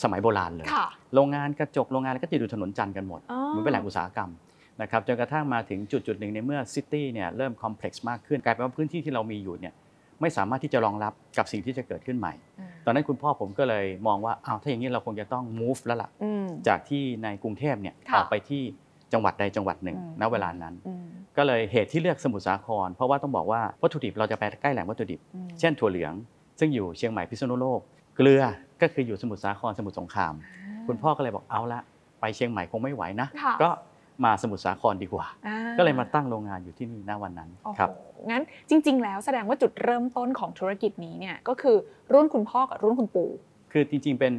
[0.02, 4.30] สมัยโบราณเลยค่ะโรงงานกระจกโรงงานอะไรก็จะอยู่ถนนจันทร์กันหมดอ๋อเหมือนเป็นแหล่งอุตสาหกรรม
[4.82, 9.74] นะครับจนกระทั่งมาถึงจุดจุดหนึ่งในเมื่อซิตี้เนี่ยเริ่มคอมเพล็กซ์มากขึ้นกลายเป็นว่าพื้นที่ที่เรามีอยู่เนี่ย
[10.20, 18.62] ไม่สามารถที่จะรองรับกับสิ่งที่จะเกิดขึ้นใหม่อืมตอนนั้นคุณพ่อผมก็เลยมองว่าอ้าวถ้าอย่างนี้เราคงจะต้อง move แล้วล่ะอืมจากที่ในกรุงเทพเนี่ยค่ะออกไปที่
[19.12, 21.04] จังหวัดใดจังหวัดหนึ่งอืมณเวลานั้นอืม
[21.36, 26.12] ก็เลยเหตุที่เลือกสมุทรสาคร เพราะว่าต้องบอกว่าวัตถุดิบเราจะไปใกล้แหล่งวัตถุดิบอืมเช่นถั่วเหลือง
[26.58, 27.80] ซึ่งอยู่เชียงใหม่พิษณุโลก
[28.16, 28.42] เกลือ
[28.80, 30.34] ก็คืออยู่สมุทรสาครสมุทรสงคราม
[30.86, 31.80] คุณพ่อก็เลยบอกเอาละ
[32.20, 33.68] ไปเชียงใหม่คงไม่ไหวนะค่ะก็
[34.24, 37.90] มาสมุทรสาครดีกว่าอ่า ก็เลยมาตั้งโรงงานอยู่ที่นี่ณวันนั้นโอ้โหครับ
[38.30, 41.76] งั้นจริง ๆ แล้วแสดงว่าจุดเริ่มต้นของธุรกิจนี้เนี่ยก็คือ
[42.12, 43.30] รุ่นคุณพ่อกับรุ่นคุณปู่
[43.72, 44.32] คือจริง ๆ เป็น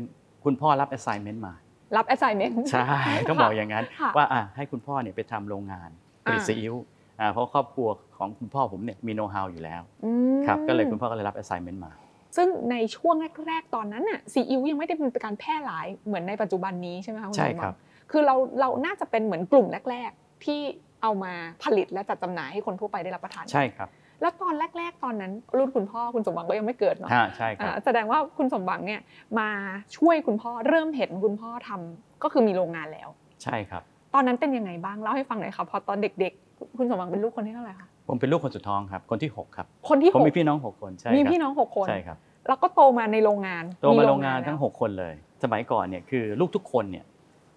[0.46, 1.54] คุณพ่อรับ assignment มา
[1.98, 2.84] รับ assignment ใช่
[3.28, 5.90] ต้องบอกอย่างนั้นค่ะว่าอะให้คุณพ่อเนี่ยไปทำโรงงาน
[6.26, 6.76] ผลิตอ่าซีอิ๊ว
[7.20, 7.88] อ่าเพราะครอบครัว
[8.18, 11.92] ของคุณพ่อผมเนี่ยมีโน้ตฮาวอยู่แล้วอืมครับก็เลยคุณพ่อก็เลยรับ assignment มา
[12.38, 13.16] ซึ่งในช่วง
[13.48, 17.76] แรก ๆ ตอนนั้นน่ะซีอิ๊วยังไม่ได้เป็นการแพร่หลายเหมือนในปัจจุบันนี้ใช่ไหมคะณใช่สมหวังครับ
[18.12, 20.60] คือเราเราน่าจะเป็นเหมือนกลุ่มแรก ๆ ที่
[21.04, 23.90] เอามาผลิตและจัดจำหน่ายให้คนทั่วไปได้รับประทานใช่ครับ
[24.22, 29.02] แล้วตอนแรก ๆ ตอนนั้นรุ่นคุณพ่อคุณสมหวังก็ยังไม่เกิดเนาะฮะใช่ครัอ่าบแสดงว่าคุณสมหวังเนี่ย
[29.40, 29.50] มา
[29.98, 33.10] ช่วยคุณพ่อเริ่มเห็นคุณพ่อทำก็คือมีโรงงานแล้ว
[33.44, 42.18] ใช่ครับ ตอนนั้นเป็นยังไงบ้างเล่าให้ฟังหน่อยค่ะพอตอนเด็ก ๆ คุณสมหวังเป็นลูกคนที่เท่าไหร่คะผมเป็นลูกคนสุดท้องครับ คนที่ 6 ครับ คนที่ผมหกมีพี่น้อง 6 คนใช่มีครับพี่น้องหกคนใช่ครับ
[42.48, 47.06] แล้วก็โตมาในโรงงานโตมาโรงงานทั้งแล้ว6คนเลย สมัยก่อนเนี่ยคือลูกทุกคนเนี่ย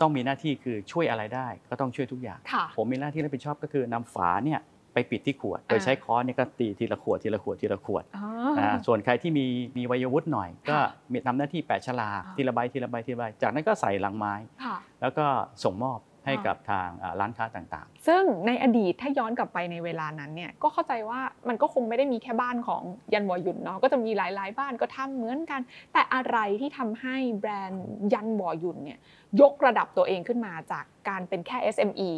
[0.03, 4.61] ต้องมีหน้าที่คือช่วยอะไรได้ก็ต้องช่วยทุกอย่าง ค่ะ ผมมีหน้าที่รับผิดชอบก็คือนำฝาเนี่ย
[4.95, 8.27] ไปปิดที่ขวด โดยอ่าใช้ค้อนเนี่ยก็ตีทีละขวดทีละขวดทีละขวดอ๋อ
[8.59, 14.35] อ่าส่วนใครที่มีมีวัยวุฒิหน่อย ก็ค่ะมีทำหน้าที่แปะฉลากอ่าทีละใบทีละใบทีละใบจากนั้นก็ใส่ลังไม้
[14.65, 15.27] ค่ะ แล้วก็
[15.65, 22.83] ส่งมอบ ให้อ่ากักับทางอ่าร้านค้าต่างซึ่งในอดีตถ้าย้อนกลับไปในเวลานั้นเนี่ยก็เข้าใจว่ามันก็คงไม่ได้มีแค่บ้านของ
[23.13, 25.61] ยันวอยุนเนาะก็จะมีหลายๆ บ้านก็ทำเหมือนกัน
[25.93, 28.99] แต่อะไรที่ทำให้แบรนด์ยันวอยุนเนี่ย
[29.41, 32.11] ยกระดับตัวเองขึ้นมาจากการเป็นแค่ SME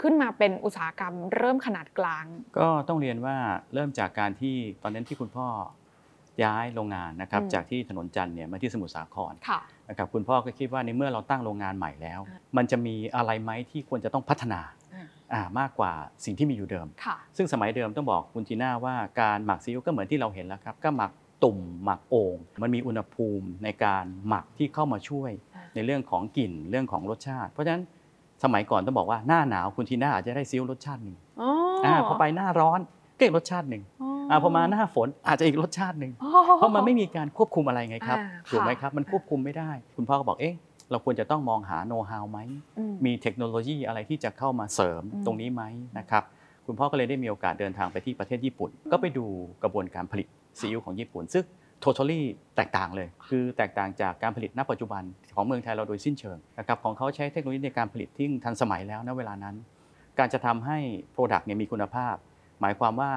[0.00, 3.36] ขึ้นมาเป็นอุตสาหกรรมเริ่มขนาดกลางๆก็ต้องเรียนว่า
[3.74, 5.48] เริ่มจากการที่ตอนนั้นที่คุณพ่อ
[6.44, 14.60] ย้ายโรงงานนะครับอืมจากที่ถนนจันทร์เนี่ยมาที่สมุทรสาครค่ะนะครับคุณพ่อก็คิดว่าในเมื่อเราตั้งโรงงานใหม่แล้วอ่ามันจะมีอะไรไหมที่ควรจะต้องพัฒนา
[14.94, 15.92] อ่าอ่ามากกว่า
[16.24, 21.12] สิ่งที่มีอยู่เดิมค่ะซึ่งสมัยเดิมต้องบอกคุณจีน่าว่าการหมักซีอิ๊วก็เหมือนที่เราเห็นแล้วครับก็หมัก
[21.44, 27.82] ตุ่มหมักโอ่งมันมีอุณหภูมิในการหมักที่เข้ามาช่วยอ่าในเรื่องของกลิ่นเรื่องของรสชาติ เพราะฉะนั้น
[28.44, 31.50] สมัยก่อนต้องบอกว่าหน้าหนาวคุณจีน่าอาจจะได้ซีอิ๊วรสชาติหนึ่งอ๋อ
[31.86, 32.80] อ่าพอไปหน้าร้อน
[33.16, 40.54] ก็อีกรสชาติหนึ่งอ่า พอมาหน้าฝนอาจจะอีกรสชาติหนึ่งอ๋อเพราะมันไม่มีการควบคุมอะไรไงครับอ่าถูกไหมค่ะครับ มันควบคุมไม่ได้ คุณพ่อก็บอกเอ๊ะ
[40.90, 42.38] เราควรจะต้องมองหาโน้ตฮาวไหม
[42.78, 45.62] อืมมีเทคโนโลยีอะไรที่จะเข้ามาเสริมอืมตรงนี้ไหม
[45.98, 46.22] นะครับ
[46.66, 49.26] คุณพ่อก็เลยได้มีโอกาสเดินทางไปที่ประเทศญี่ปุ่น ก็ไปดู
[49.62, 50.26] กระบวนการผลิต
[50.58, 51.44] ซีอิ๊วของญี่ปุ่น ซึ่ง
[51.84, 52.20] totally
[52.56, 55.02] แตกต่างเลย คือแตกต่างจากการผลิตณปัจจุบัน
[55.34, 59.56] ของเมืองไทยเราโดยสิ้นเชิงนะครับ ของเขาใช้เทคโนโลยีในการผลิตที่ทันสมัยแล้วณเวลานั้น
[60.18, 60.78] การจะทำให้
[61.14, 62.14] Product เนี่ยมีคุณภาพ
[62.60, 63.12] หมายความว่า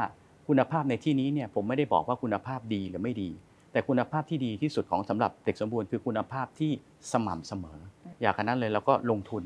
[0.47, 3.29] คุณภาพในที่นี้เนี่ยผมไม่ได้บอกว่าคุณภาพดีหรือไม่ดี
[3.71, 6.71] แต่คุณภาพที่ดีที่สุดของสำหรับเด็กสมบูรณ์คือคุณภาพที่
[7.11, 7.79] สม่ำเสมอ
[8.21, 9.43] อยากกันนั้นเลยเราก็ลงทุน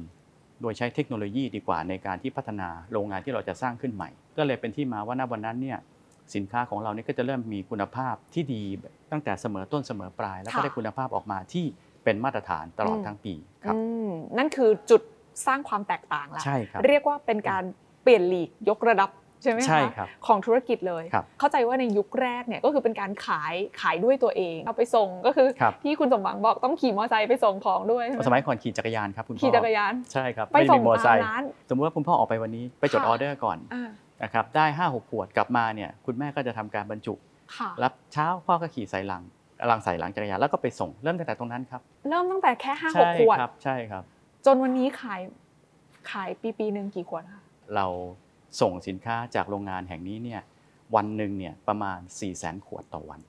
[0.61, 5.79] โดยใช้เทคโนโลยีดีกว่าในการที่พัฒนาโรงงานที่เราจะสร้างขึ้นใหม่ ก็เลยเป็นที่มาว่าณวันนั้นเนี่ย
[6.35, 8.63] สินค้าของเราเนี่ยก็จะเริ่มมีคุณภาพที่ดี
[9.11, 11.65] ตั้งแต่เสมอต้นเสมอปลาย แล้วก็ค่ะได้คุณภาพออกมาที่
[12.03, 15.01] เป็นมาตรฐานตลอดอืมทั้งปีครับอืมนั่นคือจุด
[15.47, 17.63] สร้างความแตกต่างละใช่ครับเรียกว่าเป็นการ
[18.03, 19.09] เปลี่ยนลีกยกระดับ
[19.45, 33.89] ใช่ไหมคะใช่ครับของธุรกิจเลยครับเข้าใจว่าในยุคแรกเนี่ยก็คือเป็นการขายขายด้วยตัวเอง เอาไปส่งก็คือครับที่คุณสมหวังบอกต้องขี่มอเตอร์ไซค์ไปส่งของด้วยใช่ไหสมัยก่อนขี่จักรยานครับคุณพ่อขี่จักรยานใช่ครับไปไม่ส่มีงมอเตอร์ไซตามค์ร้านสมมติว่าคุณพ่อออกไปวันนี้ไปจดค่ะออเดอร์ก่อนได้อ่า
[34.23, 37.13] นะครับได้ห้าหกขวดกลับมาเนี่ยคุณแม่ก็จะทำการบรรจุ
[37.57, 39.23] ค่ะรับเช้าพ่อก็ขี่ใส่หลัง
[39.67, 44.03] หลังใส่หลังจักรยานแล้วก็ไปส่งเริ่มตั้งแต่ตรงนั้นครับ เริ่มตั้งแต่แค่ห้าหใช่กขวดครับ ใช่ครับ
[44.45, 45.21] จนวันนี้ขาย
[46.11, 47.41] ขายปีปีหนึ่งกี่ขวดคะ
[47.75, 47.85] เรา
[48.61, 50.41] ส่งสินค้าจากโรงงานแห่งนี้เนี่ย
[50.95, 53.21] วันหนึ่งเนี่ยประมาณ 4 0 0 0 0 0ขวดต่อวัน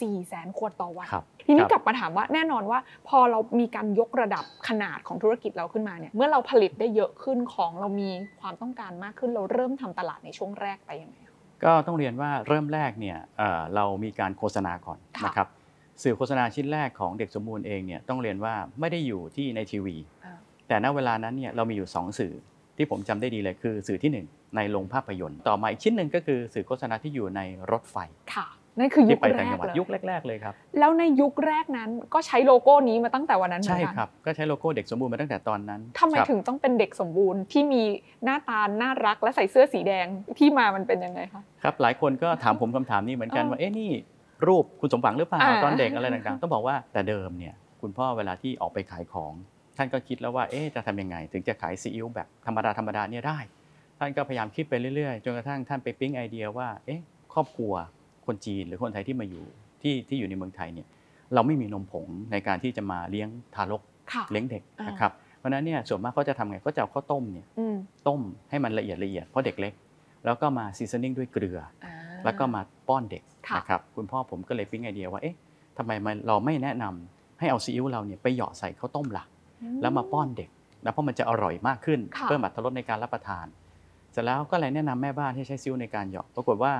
[0.00, 15.48] สี่แสนขวดต่อวัน ครับทีนี้ครับกลับมาถามว่าแน่นอนว่า พอเรามีการยกระดับขนาดของธุรกิจเราขึ้นมาเนี่ยเมื่อเราผลิตได้เยอะขึ้นของเรามีความต้องการมากขึ้นเราเริ่มทำตลาดในช่วงแรกไปยังไงคะ ก็ต้องเรียนว่าเริ่มแรกเนี่ยเอ่อเรามีการโฆษณาก่อนค่ะ นะครับ
[16.02, 20.38] สื่อโฆษณาชิ้นแรกของเด็กสมบูรณ์เองเนี่ยต้องเรียนว่าไม่ได้อยู่ที่ในทีวี อ่า
[20.68, 22.34] แต่ณเวลานั้นเนี่ยเรามีอยู่ 2 สื่อ
[22.76, 27.96] ที่ผมจำได้ดีเลยคือสื่อทีหนึ่1 ในโรงภาพยนตร์ ต่อมาอีกชิ้นหนึ่งก็คือสื่อโฆษณาที่อยู่ในรถไฟ
[28.34, 28.46] ค่ะ
[28.78, 37.82] นั่นคือยุที่คไปแรต่างจักงหวัดเลยยุคแรก ๆเลยครับ แล้วในยุคแรกนั้นก็ใช้โลโก้นี้มาตั้งแต่วันนั้นเหมือใช่นกันครับ ก็ใช้โลโก้เด็กสมบูรณ์มาตั้งแต่ตอนนั้นทำไมครับถึงต้องเป็นเด็กสมบูรณ์ที่มี
[38.24, 40.06] หน้าตาน่ารักและใส่เสื้อสีแดง
[40.38, 43.90] ที่มามันเป็นยังไงคะครับ หลายคนก็ถามผมคำถามนี้เหมือนกันเออว่าเอ๊ะนี่
[44.46, 49.32] รูปคุณสมหวังหรือเปล่าอ่าตอนเด็กอะไรต่างๆ ต้องบอกว่าแต่เดิมเนี่ยคุณพ่อเวลาที่ออกไปขายของ
[49.76, 53.38] ท่านก็คิดแล้วว่าเอ๊ะจะทำยังไง ถึงจะขายซีอิ๊วแบบธรรมดาธรรมดาเนี่ยได้
[54.00, 57.00] ท่านก็พยายามคิดไปเรื่อยๆ จนกระทั่งท่านไปปิ๊งไอเดียว่า เอ๊ะ
[57.34, 57.72] ครอบครัว
[58.26, 59.44] คนจีนหรือคนไทยที่มาอยู่
[59.82, 60.86] ที่ที่อยู่ในเมืองไทยเนี่ย
[61.34, 63.82] เราไม่มีนมผงในการที่จะมาเลี้ยงทารก
[64.12, 67.76] ค่ะเลี้ยงเด็กอ่านนะครับ เพราะฉะนั้นเนี่ยส่วนมากเขาจะทำไงก็จะเอาข้าวต้มเนี่ยอืม
[68.08, 69.72] ต้มให้มันละเอียดละเอียดเพราะเด็กเล็ก
[70.24, 75.36] แล้วก็มาซีซันนิ่งด้วยเกลืออ่าแล้วก็มาป้อนเด็กค่ะนะครับคุณพ่อผมก็เลยปิ๊งไอเดียว่าเอ๊ะ
[75.78, 79.24] ทำไมมันเราไม่แนะนำให้เอาซีอิ๊วเราเนี่ยไปเหยาะใส่ข้าวต้มล่ะ
[79.82, 80.50] แล้วมาป้อนเด็ก
[80.84, 83.46] นะเพราะมันจะอร่อยมากขึ้นค่ะเพิ่มอรรถรสในการรับประทาน
[84.12, 86.72] เสร็จแล้วก็เลยแนะนำแม่บ้านให้ใช้ซีอิ๊วในการเหยาะปรากฏว่า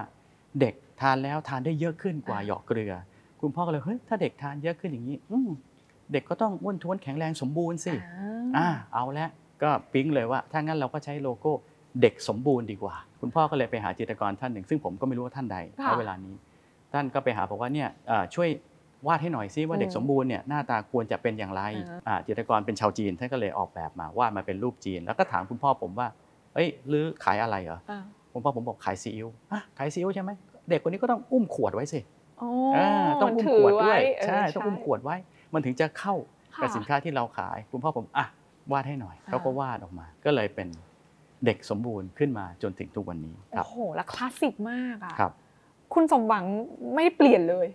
[0.60, 2.94] เด็กทานแล้วทานได้เยอะขึ้นกว่าเหยาะเกลือ
[3.40, 5.48] คุณพ่อก็เลยเฮ้ยถ้าเด็กทานเยอะขึ้นอย่างนี้อืม
[6.12, 7.92] เด็กก็ต้องอ้วนท้วนแข็งแรงสมบูรณ์สิ
[8.56, 9.30] อ่าเอาแล้ว
[9.62, 11.52] ก็ปิ๊งเลยว่า ถ้างั้นเราก็ใช้โลโก้
[12.00, 16.34] เด็กสมบูรณ์ดีกว่า คุณพ่อก็เลยไปหาจิตรกรท่านหนึ่ง ซึ่งผมก็ไม่รู้ว่าท่านใดค่ะณเวลานี้
[16.92, 18.48] ท่านก็ไปหาบอกว่าเนี่ยเอ่อช่วย
[19.06, 26.08] วาดให้หน่อยซิว่าเด็กอืมสมบูรณ์เนี่ยหน้าตาควรจะเป็นอย่างไรอ่าอ่าจิตรกรเป็นชาวจีนท่านก็เลยออกแบบมาวาดมาเป็นรูปจีน แล้วก็ถามคุณพ่อผมว่า
[26.54, 30.30] เอ้ยหรือขายอะไรเหรออ่าคุณพ่อผมบอกขายซีอิ๊วอะขายซีอิ๊วใช่ไหม
[30.68, 32.00] เด็กคนนี้ก็ต้องอุ้มขวดไว้สิ
[32.40, 32.88] อ๋ออ่า
[33.22, 35.16] ต้องอุ้มถืขวดด้วยเใช่ต้องอุ้มขวดไว้
[35.52, 36.14] มันถึงจะเข้า
[36.56, 38.26] ค่ะกับสินค้าที่เราขาย คุณพ่อผมอะ
[38.72, 40.68] วาดให้หน่อยอ่าเขาก็วาดออกมา ก็เลยเป็น
[41.44, 45.32] เด็กสมบูรณ์ขึ้นมาจนถึงทุกวันนี้ครัโอ้บโหแล้วคลาสสิกมากอะครับ
[45.94, 46.44] คุณสมหวัง
[46.94, 47.66] ไม่เปลี่ยนเลย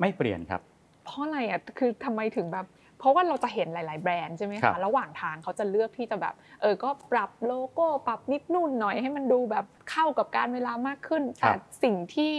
[0.00, 0.60] ไม่เปลี่ยนครับ
[1.04, 2.66] เพราะอะไรอะคือทำไมถึงแบบ
[2.98, 12.34] เพราะว่าเราจะเห็นหลาย ๆ แบรนด์ใช่ไหมคะครับระหว่างทางเขาจะเลือกที่จะแบบเออก็ปรับโลโก้ปรับนิดนู่นหน่อยให้มันดูแบบเข้ากับกาลเวลามากขึ้นแต่สิ่งที่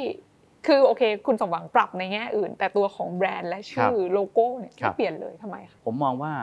[0.67, 6.33] คือโอเค คุณสมหวังปรับในแง่อื่น แต่ตัวของแบรนด์และชื่อโลโก้เนี่ยไม่เปลี่ยนเลยทำไมคะผมมองว่า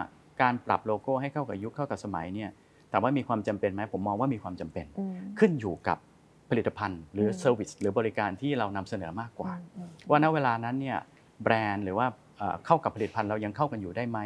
[0.42, 2.50] การปรับโลโก้ให้เข้ากับยุคเข้ากับสมัยเนี่ย
[2.90, 5.98] แต่ว่ามีความจำเป็นไหมผมมองว่ามีความจำเป็นอืมขึ้นอยู่กับ
[6.50, 10.98] ผลิตภัณฑ์ หรืออม service หรือบริการที่เรานำเสนอมากกว่าอืมว่าณเวลานั้นเนี่ย
[11.42, 12.07] แบรนด์หรือว่า
[12.38, 14.18] เอ่อเข้ากับผลิตภัณฑ์เรายังเข้ากันอยู่ได้ไหม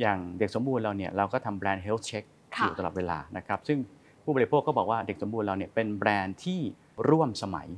[0.00, 2.24] อย่างเด็กสมบูรณ์เราเนี่ยเราก็ทำแบรนด์ Health Check
[2.56, 3.78] ค่ะอยู่ตลอดเวลานะครับซึ่ง
[4.24, 6.60] ผู้บริโภคก็บอกว่าเด็กสมบูรณ์เราเนี่ยเป็นแบรนด์ที่
[7.10, 7.68] ร่วมสมัย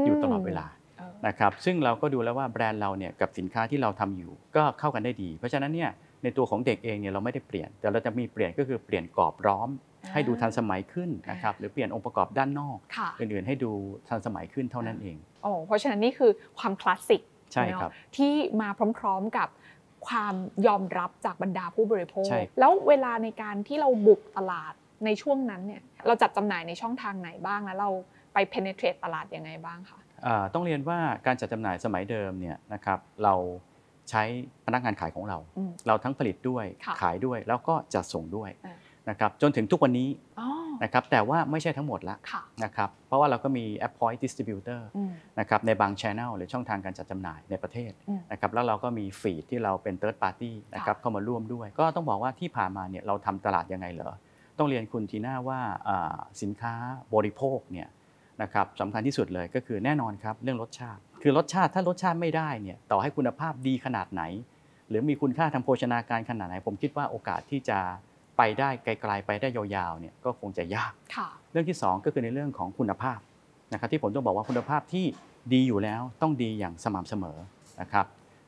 [0.00, 0.66] มอยู่ตลอดเวลา
[0.98, 5.90] เออนะครับซึ่งเราก็ดูแล้วว่าแบรนด์เราเนี่ยกับสินค้าที่เราทำอยู่ก็เข้ากันได้ดี เพราะฉะนั้นเนี่ย
[6.22, 9.68] ในตัวของเด็กเองเนี่ยเราไม่ได้เปลี่ยน แต่เราจะมีเปลี่ยนก็คือเปลี่ยนกรอบร้อม
[10.12, 13.70] ให้ดูทันสมัยขึ้นนะครับหรือเปลี่ยนองค์ประกอบด้านนอกค่ะอื่นๆให้ดู
[14.08, 19.48] ทันสมัยขึ้นเท่านั้นเองโอ้เพราะฉะนั้นนี่คือความคลาสสิก ใช่ครับเนอะที่มาพร้อมๆกับ
[20.06, 20.34] ความ
[20.66, 24.72] ยอมรับจากบรรดาผู้บริโภคใช่แล้วเวลาในการที่เราบุกตลาด
[25.04, 27.90] ในช่วงนั้นเนี่ยเราจัดจำหน่ายในช่องทางไหนบ้างแล้วเรา
[28.34, 33.34] ไป penetrate ตลาดยังไงบ้างคะอ่าต้องเรียนว่าการจัดจำหน่ายสมัยเดิมเนี่ยนะครับเรา
[34.10, 34.22] ใช้
[34.66, 38.76] พนักงานขายของเราอืมเราทั้งผลิตด้วยค่ะขายด้วยแล้วก็จัดส่งด้วยอ่า
[39.10, 40.08] นะครับจนถึงทุกวันนี้
[40.40, 40.48] อ๋อ
[40.82, 54.12] นะครับแต่ว่าไม่ใช่ทั้งหมดละค่ะนะครับเพราะว่าเราก็มี App Point Distributor อืมนะครับในบาง Channel หรือช่องทางการจัดจำหน่ายในประเทศอืมนะครับแล้วเราก็มีฟีดที่เราเป็น Third Party นะครับค่ะเข้ามาร่วมด้วย ก็ต้องบอกว่าที่ผ่านมาเนี่ยเราทำตลาดยังไงเหรอ
[54.58, 56.74] ต้องเรียนคุณทีน่าว่าอ่าสินค้า
[57.14, 57.88] บริโภคเนี่ย
[58.42, 64.22] นะครับสำคัญที่สุดเลยก็คือแน่นอนครับเรื่องรสชาติ คือรสชาติถ้ารสชาติไม่ได้เนี่ยต่อให้คุณภาพดีขนาดไหน
[64.88, 67.78] หรือมีคุณค่าทางโภชนาการขนาดไหน ผมคิดว่าโอกาสที่จะ
[68.38, 73.18] ไปได้ไกลๆไปได้ยาวๆเนี่ยก็คงจะยากค่ะเรื่องที่ 2 ก็คือในเรื่องของคุณภาพ
[73.72, 75.06] นะครับที่ผมต้องบอกว่าคุณภาพที่
[75.52, 77.38] ดีอยู่แล้วต้องดีอย่างสม่ำเสมอ
[77.80, 78.06] นะครับ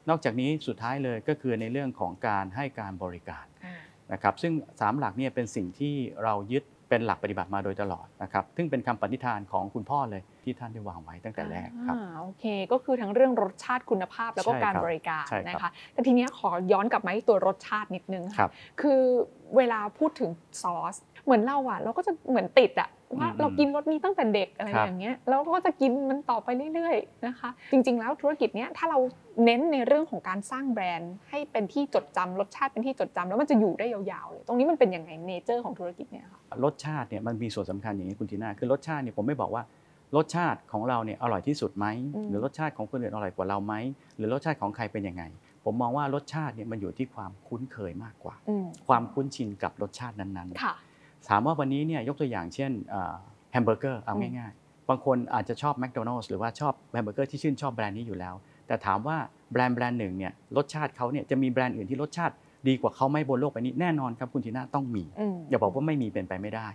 [0.08, 3.76] นอกจากนี้สุดท้ายเลยก็คือในเรื่องของการให้การบริการอ่า
[4.12, 19.00] นะครับซึ่ง 3 หลักเนี่ยเป็นสิ่งที่เรายึดเป็นหลักปฏิบัติมาโดยตลอดนะครับซึ่งเป็นคำปณิธานของคุณพ่อเลย ที่ท่านได้วางไว้ตั้งแต่แรกครับอ่าโอเค ก็คือทั้งเรื่องรสชาติคุณภาพแล้วก็ใช่การครับบริการใช่ครับนะคะแต่ทีเนี้ยขอย้อนกลับมาที่ตัวรสชาตินิดนึงครัค่ะบคือ
[19.56, 20.30] เวลาพูดถึง
[20.62, 28.98] ซอสเหมือนเราอะเราก็จะเหมือนติดอะว่าอืมเรากินรสนี้ตั้งแต่เด็กอะไรครับอย่างเงี้ยแล้วก็จะกินมันต่อไปเรื่อยๆนะคะ จริง ๆ แล้วธุรกิจเนี้ยถ้าเรา
[29.44, 39.62] เน้นในเรื่องของการสร้างแบรนด์ ให้เป็นที่จดจำรสชาติเป็นที่จดจำแล้วมันจะอยู่ได้ยาวๆเลยตรงนี้มันเป็นยังไง nature ของธุรกิจเนี่ยค่ะรสชาติเนี่ยมันมีส่วนสำคัญอย่างนี้คุณทีน่าคือรสชาติเนี่ยผมไม่บอกว่า
[40.16, 43.74] รสชาติของเราเนี่ยอร่อยที่สุดไหมอืมหรือรสชาติของคนอื่นอร่อยกว่าเราไหม
[44.16, 45.22] หรือรสชาติของใครเป็นยังไง
[45.64, 52.70] ผมมองว่ารสชาติเนี่ยมันอยู่ที่ความคุ้นเคยมากกว่าอืมความคุ้นชินกับรสชาตินั้นค่ะๆถามว่าวันนี้เนี่ยยกตัวอย่างเช่น
[53.52, 58.34] แฮมเบอร์เกอร์เอาอืมง่ายๆ บางคนอาจจะชอบแมคโดนัลด์หรือว่าชอบแฮมเบอร์เกอร์ที่ชื่นชอบแบรนด์นี้อยู่แล้ว
[58.66, 59.16] แต่ถามว่า
[59.52, 62.34] แบรนด์แบรนด์หนึ่งเนี่ยรสชาติเขาเนี่ยจะมีแบรนด์อื่นที่รสชาติ
[62.68, 66.68] ดีกว่าเขาไหม่บนโลกใบนี้แน่นอนครับคุณทีน่าต้องมีอืมอย่าบอกว่าไม่มีเป็นไปไม่ได้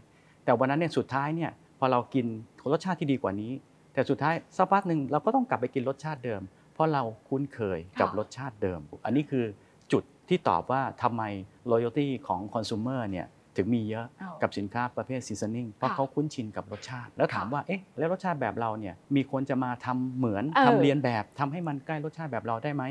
[0.44, 2.26] แต่วันนั้นเนี่ยสุดท้ายเนี่ย พอเรากิน
[2.72, 3.52] รสชาติที่ดีกว่านี้
[3.94, 6.42] แต่สุดท้ายสักพักหนึ่งเราก็ต้องกลับไปกินรสชาติเดิม
[6.74, 9.46] เพราะเราคุ้นเคยกับค่ะรสชาติเดิม อันนี้คือ
[9.92, 11.24] จุดที่ตอบว่าทำไม
[11.72, 22.84] loyalty ของ consumer เนี่ยถึงมีเยอะอ้าวกับสินค้าประเภท seasoning เพราะค่ะเขาคุ้นชินกับรสชาติ แล้วถามค่ะว่าเอ๊ะแล้วรสชาติแบบเราเนี่ยมีคนจะมาทำเหมือนเออทำเรียนแบบทำให้มันใกล้รสชาติแบบเราได้ไหม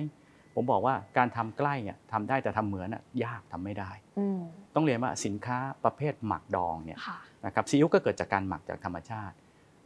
[0.55, 4.41] ผมบอกว่าการทำใกล้อะทำได้แต่ทำเหมือนอะยากทำไม่ได้อืม
[4.75, 9.35] ต้องเรียนว่าสินค้าประเภทหมักดองเนี่ยค่ะ นะครับซีอิ๊วก็เกิดจากการหมักจากธรรมชาติ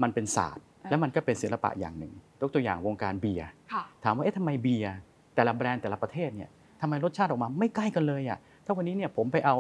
[0.03, 4.95] มันเป็นศาสตร์อ่าและมันก็เป็นศิลปะอย่างหนึ่งยกตัวอย่างวงการเบียร์ค่ะถามว่าเอ๊ะทำไมเบียร์
[5.35, 9.57] แต่ละแบรนด์แต่ละประเทศเนี่ยทำไมรสชาติออกมาไม่ใกล้กันเลยอะถ้าวันนี้เนี่ยผมไปเอา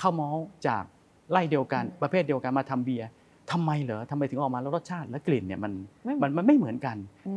[0.00, 0.84] ข้าวมอลจาก
[1.30, 3.08] ไล่เดียวกันอืมประเภทเดียวกันมาทำเบียร์
[3.52, 5.72] ทำไมเหรอทำไมถึงออกมาแล้วรสชาติและกลิ่นเนี่ยมัน
[6.04, 6.96] ไม่เหมืมัอนนมันไม่เหมือนกัน
[7.28, 7.32] อื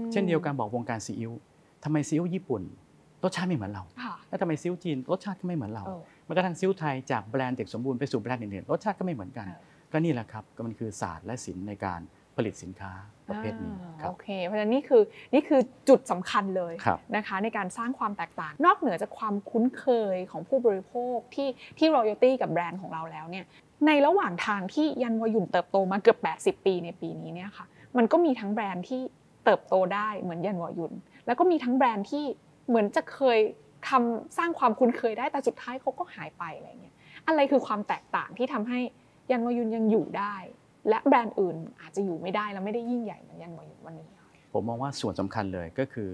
[0.00, 1.32] มเช่นเดียวกันบอกวงการซีอิ๊ว
[1.84, 2.62] ทำไมซีอิ๊วญี่ปุ่น
[3.24, 9.60] รสชาติไม่เหมือนเราค่ะแล้วทำไมซีอิ๊วจีนรสชาติก็ไม่เหมือนเราเออ แม้กระทั่งซีอิ๊วไทยจากแบรนด์เด็กสมบูรณ์ไปสู่แบรนด์อื่นๆรสชาติก็ไม่เหมือนกันเออ
[9.92, 12.00] ก็นี่แหละครับก็มันคือศาสตร์และศิลป์ในการ
[12.36, 12.92] ผลิตสินค้า
[13.28, 15.02] ประเภทนี้คอ่ารับโอเค เพราะฉะนั้นนี่คือ
[15.34, 23.44] นี่คือจุดสำคัญเลยครับนะคะในการสร้างความแตกต่าง นอกเหนือจากความคุ้นเคยของผู้บริโภคที่ที่ royalty กับแบรนด์ของเราแล้วเนี่ย
[23.86, 26.16] ในระหว่างทางที่ยันวายุนเติบโตมาเกือ
[26.52, 29.00] บ 80 ปีในปีนี้เนี่ยค่ะมันก็มีทั้งแบรนด์ที่
[29.44, 30.92] เติบโตได้เหมือนยันวายุน
[31.26, 32.24] แล้วก็มีทั้งแบรนด์ที่
[32.68, 33.38] เหมือนจะเคย
[33.88, 36.94] ทำสร้างความคุ้นเคยได้แต่สุดท้ายเขาก็หายไปอะไรเงี้ย
[37.28, 38.80] อะไรคือความแตกต่างที่ทำให้
[39.30, 40.34] ยันวายุนยังอยู่ได้
[40.88, 46.10] และแบรนด์อื่นอาจจะอยู่ไม่ได้แล้วไม่ได้ยิ่งใหญ่เหมือนยันวายุนวันนี้ค่ะผมมองว่าส่วนสำคัญเลยก็คือ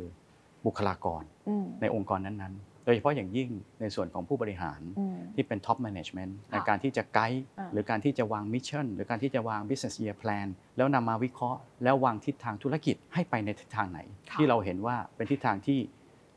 [0.66, 2.54] บุคลากรอืมในองค์กรนั้น
[2.86, 3.50] โดยเฉพาะอย่างยิ่ง
[3.80, 10.46] ในส่วนของผู้บริหารอืมที่เป็น top management ค่ะในการที่จะไกด์อ่าหรือการที่จะวาง mission หรือการที่จะวาง business year plan
[10.76, 14.00] แล้วนำมาวิเคราะห์ แล้ววางทิศทางธุรกิจให้ไปในทิศทางไหน
[14.30, 15.78] ค่ะที่เราเห็นว่าเป็นทิศทางที่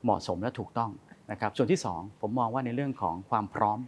[0.03, 0.91] เหมาะสมและถูกต้อง
[1.31, 3.79] นะครับส่วนที่ 2 ผมมองว่าในเรื่องของความพร้อม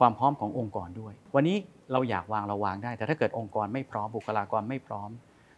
[0.00, 1.56] ความพร้อมขององค์กรด้วย วันนี้
[1.92, 5.10] เราอยากวางเราวางได้ แต่ถ้าเกิดองค์กรไม่พร้อมบุคลากรไม่พร้อม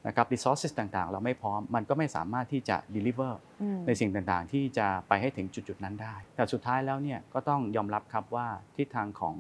[0.07, 9.35] นะครับ resources ต่างๆ เราไม่พร้อมมันก็ไม่สามารถที่จะ deliver อืมในสิ่งต่างๆ ที่จะไปให้ถึงจุดๆนั้นได้ แต่สุดท้ายแล้วเนี่ยก็ต้องยอมรับครับว่าทิศทางของ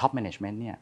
[0.00, 0.76] ท็อปแมネจเมนต์เนี่ย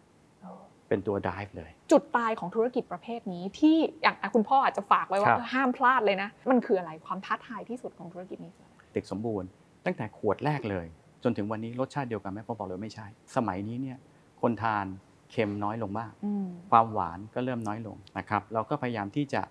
[0.89, 9.49] เป็นตัว drive เลย จุดตายของธุรกิจประเภทนี้ที่อย่างอะคุณพ่ออาจจะฝากไว้ว่าครับเออห้ามพลาดเลยนะ มันคืออะไรความท้าทายที่สุดของธุรกิจนี้คืออะไรเด็กสมบูรณ์
[9.85, 10.87] ตั้งแต่ขวดแรกเลย
[11.25, 13.99] จนถึงวันนี้รสชาติเดียวกันไหมผมบอกเลยไม่ใช่ สมัยนี้เนี่ย
[14.43, 14.87] คนทาน
[15.31, 19.43] เค็มน้อยลงบ้างอืมความหวานก็เริ่มน้อยลงนะครับเราก็พยายามที่จะ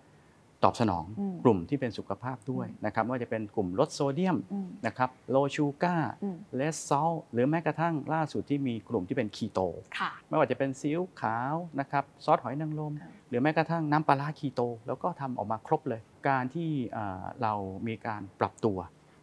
[0.64, 9.60] ตอบสนองอืมกลุ่มที่เป็นสุขภาพด้วยนะครับไม่ว่าจะเป็นกลุ่มลดโซเดียมอืมนะครับโลชูการ์อืมเลสซอลหรือแม้กระทั่งล่าสุดที่มีกลุ่มที่เป็นคีโต
[10.00, 17.54] ค่ะไม่ว่าจะเป็นซีอิ๊วขาวนะครับซอสหอยนางรมอ่าหรือแม้กระทั่งน้ำปลาร้าคีโต แล้วก็ทำออกมาครบเลย การที่เอ่อเรา
[17.88, 18.78] มีการปรับตัว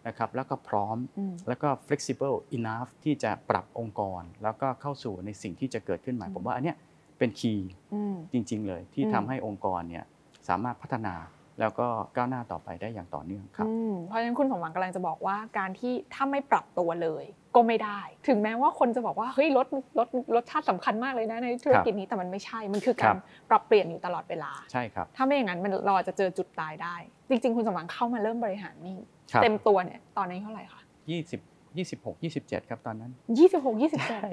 [0.06, 6.76] นะครับแล้วก็พร้อมอืมแล้วก็ flexible enough ที่จะปรับองค์กร แล้วก็เข้าสู่ในสิ่งที่จะเกิดขึ้นใหม่อืมผมว่าอันเนี้ย
[7.18, 10.04] เป็นคีย์อืมจริง ๆ เลยที่อืมทำให้องค์กรเนี่ย
[10.48, 11.14] สามารถพัฒนา
[11.60, 19.66] แล้วก็ก้าวหน้าต่อไปได้อย่างต่อเนื่องครับอืมเพราะฉะนั้นคุณสมหวังกำลังจะบอกว่าการที่ถ้าไม่ปรับตัวเลย ก็ไม่ได้ ถึงแม้ว่าคนจะบอกว่าเฮ้ยรส
[19.98, 23.18] รสรสชาติสำคัญมากเลยนะในธุรกิจนี้แต่มันไม่ใช่มันคือครัการบ
[23.50, 26.94] ปรับเปลี่ยนอยู่ตลอดเวลาใช่ครับถ้าไม่อย่างนั้นมันเราอาจจะเจอจุดตายได้
[27.28, 31.40] จริง ๆ คุณสมหวังเข้ามาเริ่มบริหารนี่ครับ เต็มตัวเนี่ยตอนนี้เท่าไหร่คะ20
[31.78, 33.12] 26 27ครับตอนนั้น
[33.46, 34.26] 26 27ใช่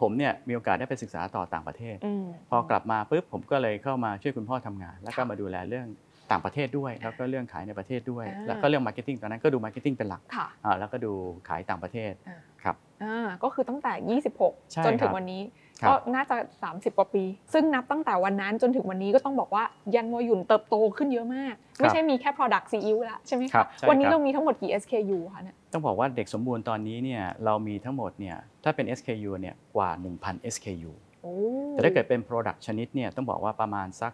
[0.00, 5.86] ผมเนี่ยมีโอกาสได้ไปศึกษาต่อต่างประเทศอืมพอกลับมาปุ๊บผมก็เลยเข้ามาช่วยคุณพ่อทำงาน แล้วก็ค่ะมาดูแลเรื่อง
[6.30, 11.12] ต่างประเทศด้วย แล้วก็เรื่องขายในประเทศด้วยอ่าแล้วก็เรื่อง marketing ตอนนั้นก็ดู marketing เป็นหลักค่ะอ่าแล้วก็ดู
[11.48, 15.42] ขายต่างประเทศอ่าครับอ่าก็คือตั้งแต่ 26ใช่จนถึครังบวันนี้
[15.82, 16.36] ครับก็น่าจะ
[16.66, 29.90] 30 กว่าปี ซึ่งนับตั้งแต่วันนั้นจนถึงวันนี้ก็ต้องบอกว่าหยั่นหว่อหยุ่นเติบโตขึ้นเยอะมาก ไม่ใช่มีแค่ Product ซีอิ๊วแล้วใช่ไหมคะครับใช่วันนี้ครับเรามีทั้งหมดกี่ SKU คะเนี่ยต้องบอกว่าเด็กสมบูรณ์ตอนนี้เนี่ยเรามีทั้งหมดเนี่ยถ้าเป็น SKU เนี่ยกว่า
[30.22, 31.34] 1,000 SKU โอ้
[31.70, 34.12] แต่ถ้าเกิดเป็น Product ชนิดเนี่ยต้องบอกว่าประมาณสัก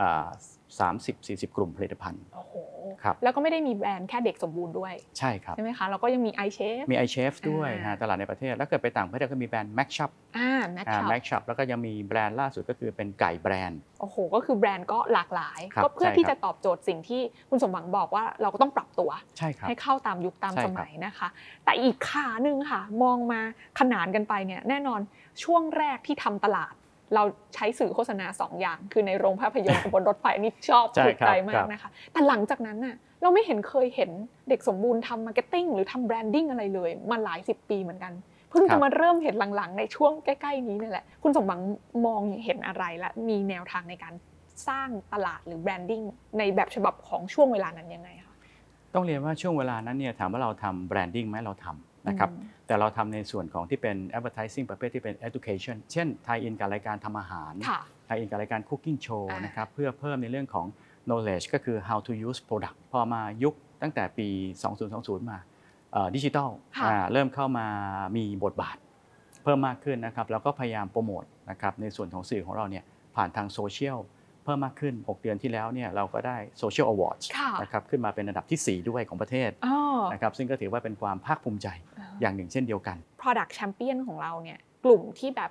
[0.00, 0.28] อ่า
[0.78, 2.54] 30-40กลุ่มผลิตภัณฑ์โอ้โห
[3.02, 13.80] ครับแล้วก็ไม่ได้มีแบรนด์แค่เด็กสมบูรณ์ด้วย ใช่ครับ ใช่ไหมคะ แล้วก็ยังมี i Chef มี iChef ด้วยอ่านะตลาดในประเทศ แล้วเกิดไปต่างประเทศก็มีแบรนด์ Mac Shop อ่าแม็กอ่าช็อป Mac Shop แล้วก็ยังมีแบรนด์ล่าสุดก็คือเป็นไก่แบรนด์
[14.00, 21.28] โอ้โห ก็คือแบรนด์ก็หลากหลายครับก็เพื่อใช่ที่ครับจะตอบโจทย์สิ่งที่คุณสมหวังบอกว่าเราก็ต้องปรับตัว ใช่ครับให้เข้าตามยุคตามใช่คสรับมัยนะคะ
[21.64, 23.40] แต่อีกขาหนึ่งค่ะ มองมา
[23.78, 25.00] ขนานกันไปเนี่ยแน่นอน
[25.42, 26.74] ช่วงแรกที่ทำตลาด
[27.14, 27.22] เรา
[27.54, 34.10] ใช้สื่อโฆษณา2อย่าง คือในโรงภาพยนตร์กับบนรถไฟนี่ชอบใช่ถูกครับใจมาครักบนะคะ แต่หลังจากนั้นน่ะเราไม่เห็นเคยเห็น
[34.48, 38.12] เด็กสมบูรณ์ทำ marketing หรือทำ branding อะไรเลย มาหลายสิบปีเหมือนกัน
[38.50, 41.60] เพิ่งครัจะบมาเริ่มเห็นหลังๆ ในช่วงใกล้ ๆ นี้นี่แหละ คุณสมหวัง
[42.06, 44.14] มองเห็นอะไรและมีแนวทางในการ
[44.68, 46.02] สร้างตลาดหรือ branding
[46.38, 48.34] ในแบบฉบับของช่วงเวลานั้นยังไงคะ
[48.94, 60.66] ต้องเรียนว่าช่วงเวลานั้นเนี่ยถามว่าเราทำ branding ไหมเราทำนะครับอืม แต่เราทำในส่วนของที่เป็น advertising ประเภทที่เป็น education เช่น tie-in กับรายการทำอาหารค่ะไทยอินกับรายการ cooking show อ่านนะครับเพื่อเพิ่มในเรื่องของ
[61.08, 64.28] knowledge ก็คือ how to use product พอมายุคตั้งแต่ปี
[64.78, 65.38] 2020 มา
[66.14, 66.50] ดิจิทัล
[66.80, 67.66] ค่ะเริ่มเข้ามา
[68.16, 68.76] มีบทบาท
[69.42, 72.84] เพิ่มมากขึ้นนะครับแล้วก็พยายามโปรโมทนะครับในส่วนของสื่อของเราเนี่ย
[73.16, 79.76] ผ่านทางโซเชียลเพิ่มมากขึ้น 6 เดือนที่แล้วเนี่ยเราก็ได้ Social Awards ค่ะนะครับขึ้นมาเป็นอันดับทีสี่4 ด้วยของประเทศอ๋อ
[80.12, 81.68] นะครับซึ่งก็ถือว่าเป็นความภาคภูมิใจ
[82.20, 85.50] อย่างหนึ่งเช่นเดียวกัน product champion ของเราเนี่ยกลุ่มที่แบบ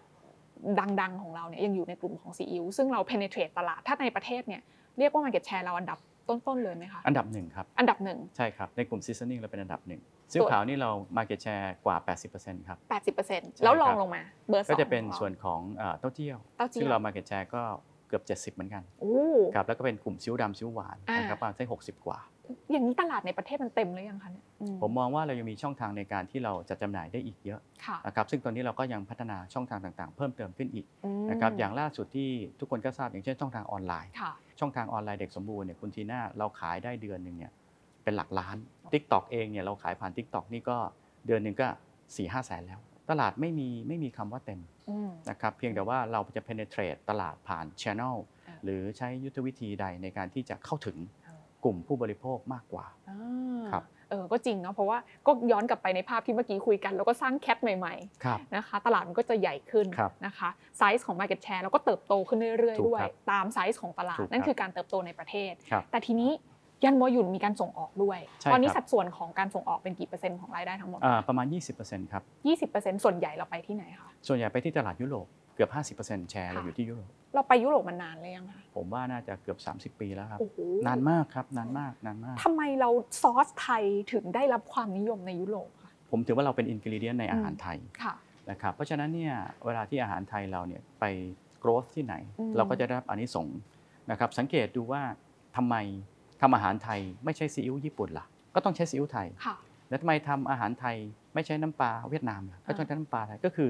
[1.02, 4.62] ดังๆ ของเราเนี่ยยังอยู่ในกลุ่มของซีอิ๊วซึ่งเรา penetrate ตลาดถ้าในประเทศเนี่ย
[5.00, 11.98] เรียกว่า market share เราอันดับต้นๆเลยไหมคะอันดับหนึ่งครับอันดับหนึ่งใช่ครับในกลุ่ม seasoning เราเป็นอันดับหนึ่งซีอิ๊วขาวนี่เรา market share กว่า
[12.34, 12.78] 80%ครับ
[13.20, 17.64] 80%แล้วลองลงมาเบอร์สองก็จะเป็นของราส่วนของเอ่อเต้าเจี้ยวเต้าเจี้ยวซึ่งเรา market share ก็
[18.08, 19.14] เกือบ 70 เหมือนกันโอ้
[19.56, 22.20] ครับแล้วก็เป็นกลุ่มซิ้วดำซิ้วหวานอ่านนะครับประมาณสัก60กว่า
[22.72, 37.52] อย่างนี้ตลาดในประเทศมันเต็มหรือยังคะเนี่ยอืผมมองว่าเรายังมีช่องทางในการที่เราจะจำหน่ายได้อีกเยอะค่ะนะครับซึ่งตอนนี้เราก็ยังพัฒนาช่องทางต่างๆ เพิ่มเติมขึ้นอีกอืมนะครับอย่างล่าสุดที่ทุกคนก็ทราบอย่างเช่นช่องทางออนไลน์ค่ะช่องทางออนไลน์เด็กสมบูรณ์เนี่ยคุณทีน่าเราขายได้เดือนหนึ่งเนี่ย
[38.04, 38.58] เป็นหลักล้าน
[38.92, 40.78] Tik t o อกเองเนี่ยเราขายผ่าน Tik t o อกนี่ก็
[41.28, 42.80] เดือนหนึ่งก็4ี่ห้าแสนแล้ว
[43.10, 44.77] ตลาดไม่มีไม่มีคำว่าเต็มอืม
[45.30, 48.18] นะครับเพียงแต่ว่าเราจะ penetrate ตลาดผ่าน channel
[48.48, 66.32] อ่าหรือใช้ยุทธวิธีใดในการที่จะเข้าถึงอ่ากลุ่มผู้บริโภคมากกว่าอ่าครับเออก็จริงเนาะเพราะว่าก็ย้อนกลับไปในภาพที่เมื่อกี้คุยกัน แล้วก็สร้างแคปใหม่ๆครับนะคะตลาดมันก็จะใหญ่ขึ้นครับนะคะไซส์ของ Market Share แล้วก็เติบโตขึ้นเรื่อยถูๆกด้วยครับตามไซส์ของตลาดถูกครับนั่นคือการเติบโตในประเทศครับแต่ทีนี้
[66.84, 71.46] ยันวอยุนมีการส่งออกด้วยใช่ตอนนี้ครับสัดส่วนของการส่งออกเป็นกี่เปอร์เซ็นต์ของรายได้ทั้งหมดอ่าประมาณ
[71.80, 72.24] 20%ครับ
[72.72, 80.58] 20%ส่วนใหญ่เราไปที่ไหนคะส่วนใหญ่ไปที่ตลาดยุโรปเกือบ 50%แชร์เราค่ะอยู่ที่ยุโรปเราไปยุโรปมานานเลยยังคะผมว่าน่าจะเกือบ 30 ปีแล้วครับโอ้โห
[80.88, 82.90] นานมากครับนานมากนานมากทำไมเรา
[83.22, 88.14] ซอสไทยถึงได้รับความนิยมในยุโรปคะผมถือว่าเราเป็นอินกิเดียนในอาหารไทยค่ะ
[88.50, 91.06] นะครับเพราะฉะนั้นเนี่ยเวลาที่อาหารไทยเราเนี่ยไป
[91.64, 93.60] growth ที่ไหนอืมเราก็จะได้รับอานิสงส์
[94.12, 95.02] นะครับสังเกตดูว่า
[95.56, 95.76] ทำไม
[96.42, 98.26] ทำอาหารไทยไม่ใช้ซีอิ๊วญี่ปุ่นล่ะ
[98.56, 99.56] ก็ต้องใช้ซีอิ๊วไทยค่ะ
[99.90, 100.96] แล้วทำไมทำอาหารไทย
[101.34, 103.70] ไม่ใช้น้ำปลาเวียดนามล่ะก็ต้องใช้น้ำปลาไทยก็คือ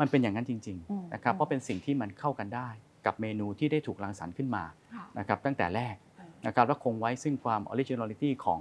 [0.00, 2.68] มันเป็นอย่างนั้นจริงอืมๆนะครับอืมเพราะเป็นสิ่งที่มันเข้ากันได้
[3.06, 8.60] กับเมนูที่ได้ถูกรังสรรค์ขึ้นมาค่ะนะครับตั้งแต่แรกอ่านะครับแล้วคงไว้ซึ่งความ originality ของ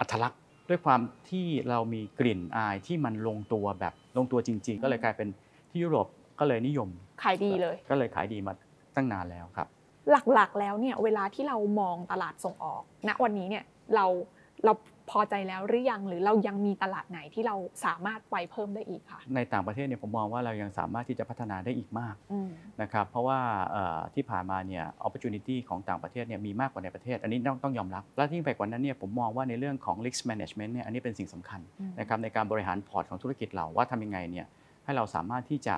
[0.00, 5.28] อัตลักษณ์ ด้วยความที่เรามีกลิ่นอายที่มันลงตัวแบบลงตัวจริง ๆ ก็เลยกลายเป็น
[5.70, 6.06] ที่ยุโรป
[6.40, 6.88] ก็เลยนิยม
[7.22, 8.52] ขายดีเลย ก็เลยขายดีมา
[8.96, 9.68] ตั้งนานแล้วครับ
[10.10, 14.06] หลักๆ แล้วเนี่ยเวลาที่เรามองตลาดส่งออกณวันนี้เนี่ยเรา
[14.64, 14.72] เรา
[15.10, 22.48] พอใจแล้วหรือยังหรือเรายังมีตลาดไหนที่เราสามารถไปเพิ่มได้อีกคะในต่างประเทศเนี่ยผมมองว่าเรายังสามารถที่จะพัฒนาได้อีกมากอืม
[22.82, 23.38] นะครับเพราะว่า
[23.72, 34.46] เอ่อที่ผ่านมาเนี่ย opportunity ของต่างประเทศเนี่ยมีมากกว่าในประเทศ อันนี้ต้องต้องยอมรับ และที่งไปกว่านั้นเนี่ยผมมองว่าในเรื่องของ risk management เนี่ยอันนี้เป็นสิ่งสำคัญอืมนะครับในการบริหารพอร์ตของธุรกิจเราว่าทำยังไงเนี่ย
[34.84, 35.76] ให้เราสามารถที่จะ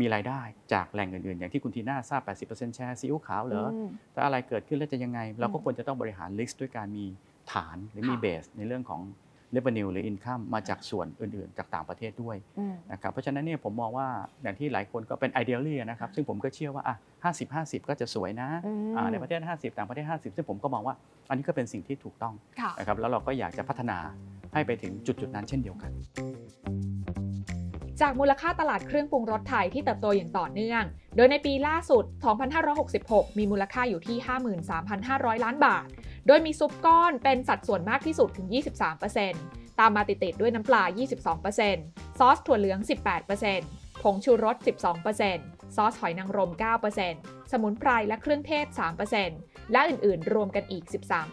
[0.00, 0.40] มีรายได้
[0.72, 7.04] จากแหล่งอื่นๆ อย่างที่คุณทีน่าทราบ 80%แชร์ซีอิ๊วขาวเหรออมถ้าอะไรเกิดขึ้นแล้วจะยังไง เราก็อืมควรจะต้องบริหาร risk ด้วยการมี
[7.52, 9.00] ฐานหรือมีค่ะเบสในเรื่องของ
[9.54, 14.08] revenue หรือ income มาจากส่วนอื่นๆ จากต่างประเทศด้วยอืมนะครับเพราะฉะนั้นเนี่ยผมมองว่า
[14.42, 20.94] อย่างที่หลายคนก็เป็น ideally นะครับ ซึ่งผมก็เชื่อว่าอะ50 50 ก็จะสวยนะอืมอ่าในประเทศ 50 ต่างประเทศ 50 ซึ่งผมก็มองว่า
[21.28, 23.98] อันนี้ก็เป็นสิ่งที่ถูกต้องค่ะนะครับแล้วเราก็อยากจะพัฒนา
[24.54, 25.92] ให้ไปถึงจุดจุดๆนั้นเช่นเดียวกัน
[28.00, 30.82] จากมูลค่าตลาดเครื่องปรุงรสไทยที่เติบโตอย่างต่อเนื่อง
[31.16, 32.04] โดยในปีล่าสุด
[32.70, 34.16] 2566 มีมูลค่าอยู่ที่
[34.80, 35.86] 53,500 ล้านบาท
[36.26, 38.46] โดยมีซุปก้อนเป็นสัดส่วนมากที่สุดถึง
[39.12, 40.82] 23%ตามมาติดๆด้วยน้ำปลา
[41.50, 42.78] 22%ซอสถั่วเหลือง
[43.42, 44.56] 18%ผงชูรส
[45.16, 46.50] 12%ซอสหอยนางรม
[47.02, 48.66] 9%สมุนไพรและเครื่องเทศ
[49.16, 50.84] 3% และอื่นๆ รวมกันอีก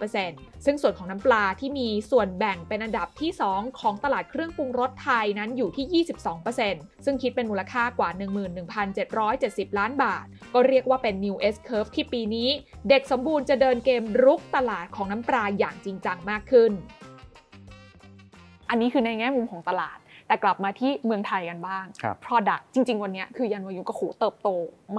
[0.07, 6.05] 13%ซึ่งส่วนของน้ำปลาที่มีส่วนแบ่งเป็นอันดับที่ 2 ของตลาดเครื่องปรุงรสไทยนั้นอยู่ที่
[6.51, 8.09] 22%ซึ่งคิดเป็นมูลค่ากว่า
[8.73, 12.49] 11,770 ล้านบาท ก็เรียกว่าเป็น New S Curve ที่ปีนี้
[12.89, 16.71] เด็กสมบูรณ์จะเดินเกมรุกตลาดของน้ำปลาอย่างจริงจังมากขึ้น
[18.69, 24.49] อันนี้คือในแง่มุมของตลาดแต่กลับมาที่เมืองไทยกันบ้างครับ Product จริง ๆ วันเนี้ยคือยันวายุก็โหเติบโต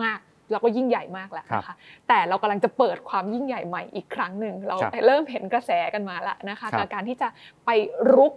[0.01, 0.19] มาก
[0.55, 1.77] แล้วก็ยิ่งใหญ่มกแล้วครับนะคะ
[2.09, 7.29] แต่เรากำลังจะเปิดความยิ่งใหญ่ใหม่อีกครั้งหนึ่งเราครับเริ่มเห็นกระแสกันมาแล้วนะคะครับกับการที่จะ
[7.67, 7.71] ไป
[8.15, 8.33] รุก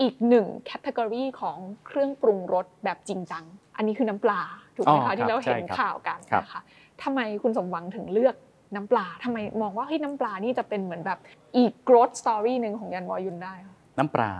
[0.00, 3.44] อีกหนึ่งแคตตากรีของเครื่องปรุงรสแบบจริงจัง
[3.76, 4.40] อันนี้คือน้ำปลา
[4.76, 6.60] ถูกไหมอ๋อครัคะบที่เราเห็นใช่ครับข่าวกันครับนะคะ
[7.02, 8.34] ทำไมคุณสมหวังถึงเลือก
[8.74, 11.18] น้ำปลาทำไมมองว่าเฮ้ยน้ำปลานี่จะเป็นเหมือนแบบ
[11.56, 14.32] อีก growth story หนึ่งของยันวอยุนได้คะน้ำปลา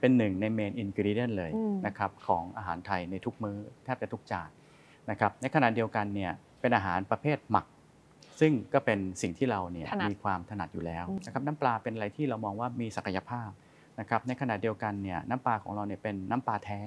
[0.00, 4.50] เป็นหนึ่งในเมนอินกิเดียนเลยอืมนะครับของอาหารไทยในทุกมื้อแทบจะทุกจาน
[5.10, 7.66] นะครับในขณะเดียวกันเนี่ย เป็นอาหารประเภทหมัก
[8.40, 13.50] ซึ่งก็เป็นสิ่งที่เราเนี่ยถนัด มีความถนัดอยู่แล้วอืมนะครับน้ำปลาเป็นอะไรที่เรามองว่ามีศักยภาพ
[14.00, 16.80] นะครับในขณะเดียวกันเนี่ยน้ำปลาของเราเนี่ยเป็นน้ำปลาแท้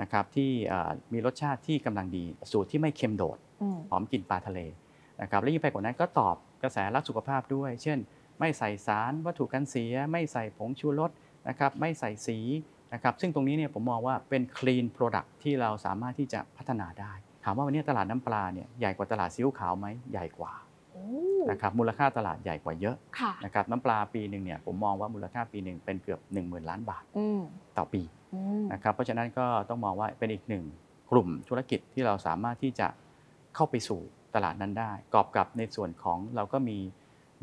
[0.00, 4.60] นะครับที่เอ่อมีรสชาติที่กำลังดีสูตรที่ไม่เค็มโดด อืม หอมกลิ่นปลาทะเล
[5.22, 7.98] นะครับและยิ่งไปกว่านั้นก็ตอบกระแสรักสุขภาพด้วย เช่น
[8.40, 11.10] ไม่ใส่สารวัตถุกันเสีย ไม่ใส่ผงชูรส
[11.48, 12.38] นะครับไม่ใส่สี
[12.94, 17.12] นะครับซึ่งตรงนี้เนี่ยผมมองว่าเป็น clean product ที่เราสามารถที่จะพัฒนาได้
[17.44, 20.52] ถามว่าวันนี้ตลาดน้ำปลาเนี่ยใหญ่กว่าตลาดซีอิ๊วขาวไหมใหญ่กว่า
[20.92, 21.04] โอ้
[21.50, 27.40] นะครับมูลค่าตลาดใหญ่กว่าเยอะค่ะนะครับน้ำปลาปีหนึ่งเนี่ยผมมองว่ามูลค่าปีหนึ่งเป็นเกือบ 1 0,000 ล้านบาทอืม
[27.76, 28.02] ต่อปี
[28.34, 30.64] อืมนะครับเพราะฉะนั้นก็ต้องมองว่าเป็นอีกหนึ่ง
[31.10, 32.88] กลุ่มธุรกิจที่เราสามารถที่จะ
[33.54, 34.00] เข้าไปสู่
[34.34, 36.78] ตลาดนั้นได้ กอบกับในส่วนของเราก็มี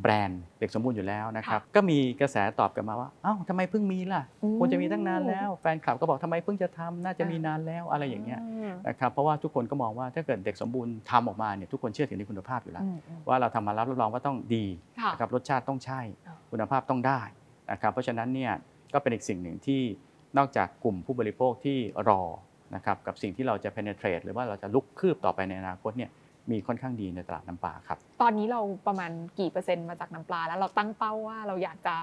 [0.02, 8.42] แบรนด์เด็กสมบูรณ์อยู่แล้วนะครับ ก็มีกระแสตอบกลับมาว่าเอ้าทำไมเพิ่งมีล่ะอืมควรจะมีตั้งนานแล้ว แฟนคลับก็บอกทำไมเพิ่งจะทำน่าจะมีนานแล้วอะไรอย่างเงี้ย
[8.88, 14.66] นะครับเพราะว่าทุกคนก็มองว่าถ้าเกิดเด็กสมบูรณ์ทำออกมาเนี่ยทุกคนเชื่อถือในคุณภาพอยู่แล้วอืมอืมว่าเราทำมาแล้วรับรองว่าต้องดี
[15.00, 17.22] ค่ะนะครับรสชาติต้องใช่อ่าคุณภาพต้องได้
[17.72, 18.54] นะครับเพราะฉะนั้นเนี่ย
[18.94, 19.82] ก็เป็นอีกสิ่งหนึ่งที่
[20.38, 21.78] นอกจากกลุ่มผู้บริโภคที่
[22.10, 22.22] รอ
[22.76, 26.10] นะครับกับสิ่งที่เราจะ penetrate หรือว่าเราจะลุกคืบต่อไปในอนาคตเนี่ย
[26.52, 31.96] มีค่อนข้างดีในตลาดน้ำปลาครับ ตอนนี้เราประมาณกี่เปอร์เซ็นต์มาจากน้ำปลา แล้วเราตั้งเป้าว่าเราอยากจะ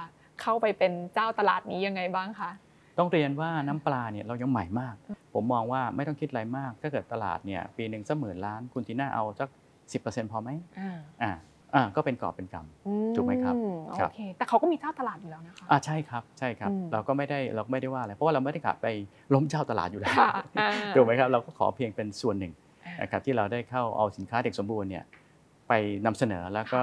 [0.42, 2.50] เข้าไปเป็นเจ้าตลาดนี้ยังไงบ้างคะ
[2.98, 4.94] ต้องเรียนว่าน้ำปลาเนี่ยเรายังใหม่มาก
[5.34, 9.48] ผมมองว่าไม่ต้องคิดอะไรมาก ถ้าเกิดตลาดเนี่ยปีหนึ่งสักหมื่นล้าน คุณทีน่าเอาสัก
[9.90, 11.32] 10%พอไหมอ่าอ่า
[11.74, 13.54] อ่าก็เป็นกอบเป็นกำถูกไหมครับ
[13.98, 18.86] ครัโอบเคแต่เขาก็มีเจ้าตลาดอยู่แล้วนะคะอ่าใช่ครับใช่ครับอืมเราก็ไม่ได้เราก็ไม่ได้ว่าอะไรเพราะว่าเราไม่ได้กลับไป
[19.34, 20.30] ล้มเจ้าตลาดอยู่แล้วค่ะ
[20.60, 22.63] อ่าถูกไหมครับเราก็ขอเพียงเป็นส่วนหนึ่งอ่า
[23.02, 25.04] นะครับที่เราได้เข้าเอาสินค้าเด็กสมบูรณ์เนี่ย
[25.68, 25.72] ไป
[26.06, 26.82] นำเสนอแล้วก็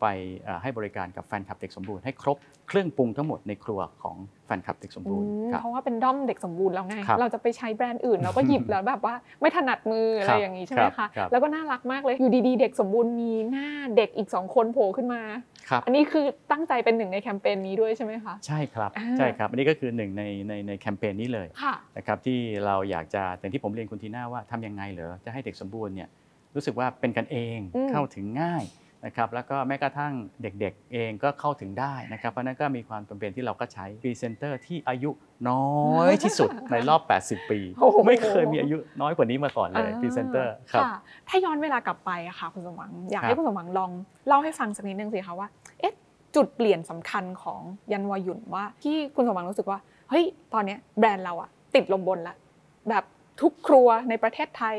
[0.00, 0.06] ไป
[0.44, 2.36] เอ่อให้บริการกับแฟนคลับเด็กสมบูรณ์ให้ครบ
[2.68, 15.22] เครื่องปรุงทั้งหมดในครัวของแฟนคลับเด็กสมอืบูรณ์มครับเพราะว่าเป็นด้อมเด็กสมบูรณ์แล้วไงครับเราจะไปใช้แบรนด์อื่นเราก็หยิบแล้วแบบว่าไม่ถนัดมืออะไรครับอย่างนี้ใช่ไหมครัคะบครับแล้วก็น่ารักมากเลยอยู่ดีๆ เด็กสมบูรณ์มีหน้าเด็กอีกสองคนโผล่ขึ้นมา
[15.70, 26.08] ครับอันนี้คือตั้งใจเป็นหนึ่งในแคมเปญนี้ด้วยใช่ไหมคะใช่ครับอ่าใช่ครับอันนี้ก็คือหนึ่งในในในแคมเปญนี้เลยค่ะนะครับที่เราอยากจะอย่างที่ผมเรียนคุณทีน่าว่าทำยังไงเหรอจะให้เด็กสมบูรณ์เนี่ย
[26.54, 28.64] รู้สึกว่าเป็นกันเองอืมเข้าถึงง่าย
[29.04, 35.10] นะครับแล้วก็แม้กระทั่งเด็กๆ เองก็เข้าถึงได้นะครับเพราะฉะนั้นก็มีความจำเป็นที่เราก็ใช้พรีเซนเตอร์ที่อายุ
[35.50, 40.96] น้อยที่สุดในรอบ 80 ปีโอ้โหไม่เคยมีอายุน้อยกว่านี้มาก่อนเลยพรีเซนเตอร์ครับค่ะ
[41.28, 43.90] ถ้าย้อนเวลากลับไปอะค่ะคุณสมหวังอยากครับให้คุณสมหวังลอง
[44.26, 45.48] เล่าให้ฟังสักนิดนึงสิคะว่า
[45.80, 45.94] เอ๊ะ
[46.36, 47.60] จุดเปลี่ยนสำคัญของ
[47.92, 49.78] ยันวายุนว่า ที่คุณสมหวังรู้สึกว่า
[50.10, 50.24] เฮ้ย
[50.54, 52.36] ตอนเนี้ยแบรนด์เราอะติดลมบนละ
[52.88, 53.04] แบบ
[53.40, 54.76] ทุกครัวในประเทศไทย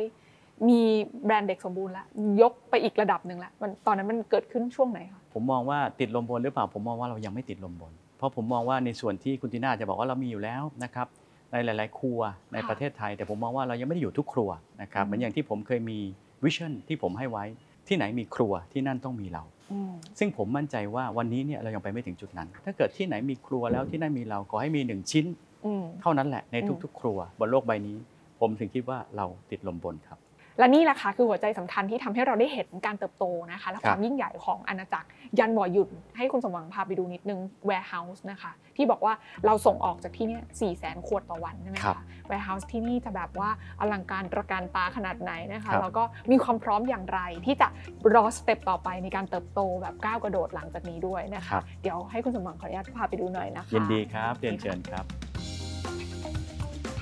[0.67, 0.79] มี
[1.25, 2.05] แบรนด์เด็กสมบูรณ์ละ
[2.41, 11.07] ยกไปอีกระดับหนึ่งละมันตอนนั้นมันเกิดขึ้นช่วงไหนคะผมมองว่าติดลมบนหรือเปล่าผมมองว่าเรายังไม่ติดลมบน เพราะผมมองว่าในส่วนที่คุณทีน่าจะบอกว่าเรามีอยู่แล้วนะครับ
[11.51, 12.19] ในหลาย ๆ ครัว
[12.53, 14.49] ในค่ะประเทศไทย แต่ผมมองว่าเรายังไม่ได้อยู่ทุกครัว
[14.81, 15.97] นะครับอืมเหมือนอย่างที่ผมเคยมี
[16.43, 17.45] วิชั่นที่ผมให้ไว้
[17.87, 25.25] ที่ไหนมีครัวที่นั่นต้องมีเราอืมซึ่งผมมั่นใจว่าวันนี้เนี่ยเรายังไปไม่ถึงจุดนั้น ถ้าเกิดที่ไหนมีครัวแล้วที่นั่นมีเราขอให้มีหนึ่งชิ้น
[25.65, 27.97] อืมเท่านั้นแหละในอืมทุก ๆ ครัวบนโลกใบนี้
[28.39, 30.19] ผมถึงคิดว่าเราติดลมบนครับ
[30.59, 35.07] และนี่แหละค่ะคือหัวใจสำคัญที่ทำให้เราได้เห็นการเติบโตนะคะและคครับวามยิ่งใหญ่ของอาณาจักร
[35.39, 35.87] ยันบ่อหยุด
[36.17, 37.39] ให้คุณสมหวังพาไปดูนิดนึง
[37.69, 39.13] warehouse นะคะที่บอกว่า
[39.45, 43.49] เราส่งออกจากที่เนี่ย4 0 0 0 0ขวดต่อวันใช่ไหมครัคะบ warehouse ที่นี่จะแบบว่า
[43.79, 47.67] อลังการตระการตาขนาดไหนนะครัคะบแล้วก็มีความพร้อมอย่างไรที่จะ
[48.15, 55.28] รอ step ต่อไปในการเติบโตแบบก้าวกระโดดหลังจากนี้ด้วยนะครัคะบเดี๋ยวให้คุณสมหวังขออนุญาตพาไปดูหน่อยนะคะยินดีครับเรียนเชิญครับ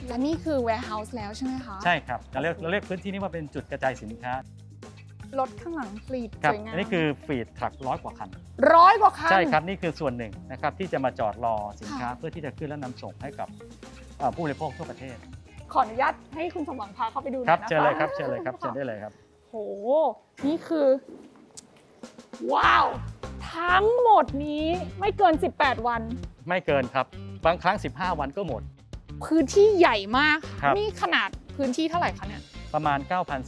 [0.07, 4.33] และนี่คือ warehouse แล้วใช่ไหมคะ ใช่ครับเราเรียกเราเรียกพื้นที่นี้ว่าเป็นจุดกระจายสินค้า
[5.39, 8.29] รถข้างหลัง fleet ครับสวยงามอันนี้คือ fleet truck ร้อยกว่าคัน
[8.75, 13.47] ร้อยกว่าคัน ใช่ครับ นี่คือส่วนหนึ่งนะครับที่จะมาจอดรอสินค้าค่ะ เพื่อที่จะขึ้นและนำส่งให้กับ
[14.17, 15.17] เอ่อผู้บริโภคทั่วประเทศ
[15.71, 19.13] ขออนุญาตให้คุณสมหวังพาเข้าไปดูหน่คอรับยนะคะเชิญเลยครับเชิญเลยครับเชิญได้เลยครับ
[19.49, 19.55] โห
[20.45, 20.87] นี่คือ
[22.53, 22.85] ว้าว
[23.55, 24.65] ทั้งหมดนี้
[24.99, 26.01] ไม่เกิน 18 วัน
[26.49, 27.05] ไม่เกินครับ
[27.45, 28.61] บางครั้ง 15 วันก็หมด
[29.25, 32.41] พื้นที่ใหญ่มาก ครับ นี่ขนาดพื้นที่เท่าไหร่คะเนี่ย
[32.75, 32.99] ประมาณ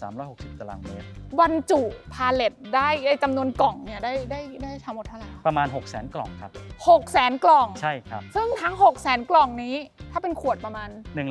[0.05, 1.07] 9,360 ตารางเมตร
[1.39, 1.81] บรรจุ
[2.13, 6.51] พาเลตได้ไอ้จำนวนกล่องเนี่ยได้ได้ได้ทั้งหมดเท่าไหร่คะประมาณ 6 0 0 0 0 0 กล่องครับ
[6.89, 9.75] หกแสนกล่อง ใช่ครับซึ่งทั้ง6 0แสนกล่องนี้
[10.11, 11.25] ถ้าเป็นขวดประมาณ1 7 2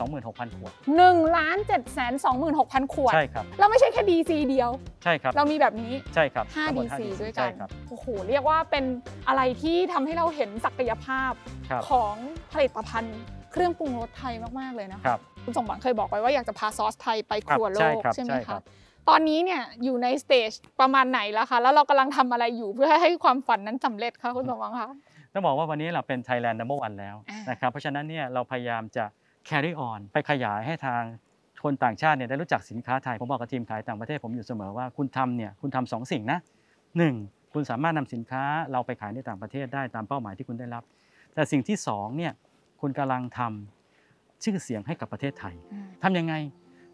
[0.00, 0.72] 6 0 0 0 ขวด
[1.02, 2.12] 1ล้าน7แสน
[2.52, 4.70] 26,000 ขวด ใช่ครับแล้วไม่ใช่แค่ DC เดียว
[5.04, 8.84] ใช่ครับ เรามีแบบนี้ ใช่ครับ5 ทั้งหม DC ด้วยกัใช่น ครับ โอ้โห เรียกว่าเป็น
[9.28, 11.32] อะไรที่ทำให้เราเห็นศักยภาพ
[11.70, 12.14] ครับ ของ
[12.52, 13.18] ผลิตภัณฑ์
[13.52, 18.62] เครื่องปรุงรสไทยมากๆเลยนะคะครับ คุณสมหวังเคยบอกไว้ว่าอยากจะพาซอสไทยไปครัวโลใช่กครับใช่ไหมใช่ครัคะบ
[19.08, 24.88] ตอนนี้เนี่ยอยู่ในสเตจประมาณไหนแล้วคะแล้วเรากำลังทำอะไรอยู่เพื่อให้ความฝันนั้นสำเร็จคะคุณสมหวังคะ
[25.32, 29.04] ต้องบอกว่าวันนี้เราเป็น Thailand number one แล้วอ่านนะครับ เพราะฉะนั้นเนี่ยเราพยายามจะ
[29.48, 31.02] carry on ไปขยายให้ทาง
[31.64, 36.38] คนต่างชาติเนี่ยได้รู้จักสินค้าไทย ผมบอกกับทีมขายต่างประเทศผมอยู่เสมอว่าคุณทำเนี่ยคุณทำสองสิ่งนะ
[36.98, 37.14] หนึ่ง
[37.52, 38.42] คุณสามารถนำสินค้า
[38.72, 40.82] เราไปขายในต่างประเทศได้ตามเป้าหมายที่คุณได้รับ
[41.34, 42.32] แต่สิ่งที่สองเนี่ย
[42.80, 46.34] คุณกำลังทำชื่อเสียงให้กับประเทศไทยอืมทำยังไง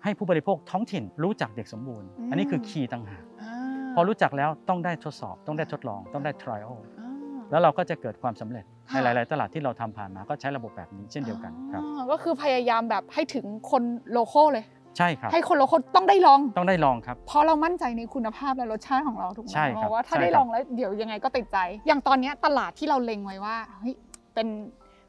[0.05, 3.53] ให้ผู้บริโภคท้องถิ่นรู้จักเด็กสมบูรณ์อืมอันนี้คือ key ต่างหากอ่า
[3.95, 7.11] พอรู้จักแล้วต้องได้ทดสอบ ต้องได้ทดลอง ต้องได้ trial อ่า
[7.51, 13.82] แล้วเราก็จะเกิดความสำเร็จค่ะในหลาย ๆ ตลาดที่เราทำผ่านมาก็ใช้ระบบแบบนี้เช่นเดียวกันครับอ๋อก็คือพยายามแบบให้ถึงคน
[14.12, 14.64] local เลย
[14.99, 23.95] ใช่ครับ ให้คน local ต้องได้ลองต้องได้ลองครับเพราะเรามั่นใจในคุณภาพและรสชาติของเราถูกไหมใช่ครับมองว่าถ้าใช่ได้ครับลองแล้วเดี๋ยวยังไงก็ติดใจ อย่างตอนเนี้ยตลาดที่เราเล็งไว้ว่าเฮ้ย
[24.34, 24.49] เป็น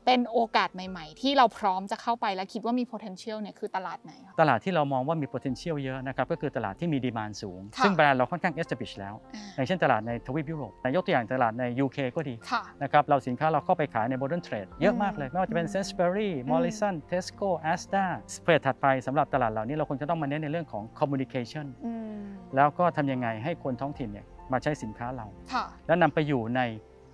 [0.07, 12.63] เป็นโอกาสใหม่ ๆ ที่เราพร้อมจะเข้าไปและคิดว่ามี potential เนี่ยคือตลาดไหนคะ ตลาดที่เรามองว่ามี potential เยอะนะครับก็คือตลาดที่มีดีมานสูง ค่ะซึ่งแบรนด์เราค่อนข้าง establish แล้ว อ่า อย่างเช่นตลาดในทวีปยุโรปแต่ยกตัวอย่างตลาดใน UK ก็ดีค่ะ
[12.83, 18.05] นะครับเราสินค้าเราเข้าไปขายใน modern trade เยอะมากเลย ไม่ว่าจะเป็นอืม Sainsbury Morrison Tesco Asda
[18.35, 22.19] สเปรดถัดไปสำหรับตลาดเหล่านี้เราควรจะต้องมาเน้นในเรื่องของ communication อืม
[22.55, 26.61] แล้วก็ทำยังไงให้คนท้องถิ่นเนี่ยมาใช้สินค้าเรา ค่ะ แล้วนำไปอยู่ใน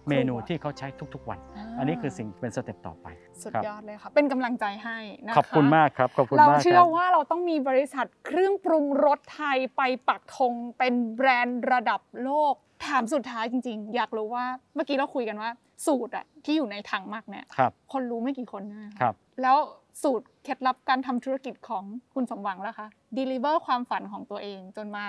[0.09, 3.07] เมนูครัวที่เขาใช้ทุกๆวันาอันนี้คือสิ่งเป็นสเต็ปต่อไป
[3.41, 12.53] สุดครับยอดเลยค่ะ เป็นกำลังใจให้นะคะขอบคุณมากครับ ขอบคุณเรามากเชื่คอรับว่าเราต้องมีบริษัทเครื่องปรุงรสไทยไปปักธงเป็นแบรนด์ระดับโลก
[12.85, 14.45] ถามสุดท้ายจริง ๆ อยากรู้ว่า
[14.75, 15.49] เมื่อกี้เราคุยกันว่า
[15.85, 19.57] สูตรอะที่อยู่ในถังหมักเนี่ยครับคนรู้ไม่กี่คนใช่ไหมะครับแล้ว
[20.03, 21.83] สูตรเคล็ดลับการทำธุรกิจของ
[22.13, 22.87] คุณสมหวังล่ะคะ
[23.17, 25.05] deliver ความฝันของตัวเองจนมา